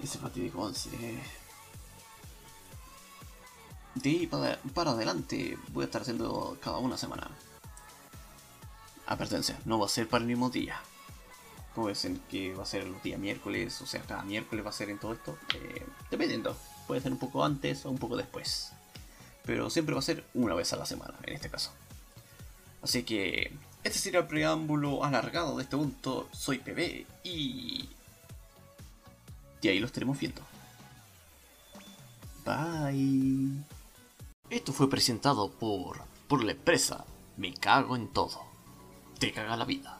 ese 0.00 0.18
fatídico 0.18 0.62
11, 0.62 0.90
de 4.02 4.10
ahí 4.10 4.26
para, 4.26 4.90
adelante 4.90 5.58
voy 5.68 5.82
a 5.82 5.86
estar 5.86 6.02
haciendo 6.02 6.58
cada 6.62 6.78
una 6.78 6.96
semana. 6.96 7.28
Advertencia, 9.06 9.58
no 9.64 9.78
va 9.78 9.86
a 9.86 9.88
ser 9.88 10.08
para 10.08 10.22
el 10.22 10.28
mismo 10.28 10.50
día. 10.50 10.80
Como 11.74 11.88
dicen 11.88 12.20
que 12.30 12.54
va 12.54 12.64
a 12.64 12.66
ser 12.66 12.86
los 12.86 13.02
días 13.02 13.18
miércoles, 13.18 13.80
o 13.80 13.86
sea, 13.86 14.02
cada 14.02 14.22
miércoles 14.22 14.64
va 14.64 14.70
a 14.70 14.72
ser 14.72 14.90
en 14.90 14.98
todo 14.98 15.12
esto. 15.14 15.38
Eh, 15.54 15.86
dependiendo, 16.10 16.56
puede 16.86 17.00
ser 17.00 17.12
un 17.12 17.18
poco 17.18 17.44
antes 17.44 17.86
o 17.86 17.90
un 17.90 17.98
poco 17.98 18.16
después. 18.16 18.72
Pero 19.44 19.70
siempre 19.70 19.94
va 19.94 20.00
a 20.00 20.02
ser 20.02 20.24
una 20.34 20.54
vez 20.54 20.72
a 20.72 20.76
la 20.76 20.86
semana, 20.86 21.14
en 21.24 21.34
este 21.34 21.48
caso. 21.48 21.70
Así 22.82 23.02
que 23.02 23.52
este 23.84 23.98
sería 23.98 24.20
el 24.20 24.26
preámbulo 24.26 25.04
alargado 25.04 25.56
de 25.56 25.62
este 25.62 25.76
punto. 25.76 26.28
Soy 26.32 26.58
PB 26.58 27.06
y... 27.24 27.88
Y 29.60 29.68
ahí 29.68 29.80
lo 29.80 29.86
estaremos 29.86 30.18
viendo. 30.18 30.42
Bye. 32.44 33.77
Esto 34.50 34.72
fue 34.72 34.88
presentado 34.88 35.50
por, 35.50 36.02
por 36.26 36.42
la 36.44 36.52
empresa 36.52 37.04
Me 37.36 37.52
Cago 37.54 37.96
en 37.96 38.08
Todo 38.08 38.48
te 39.18 39.32
caga 39.32 39.56
la 39.56 39.64
vida. 39.64 39.97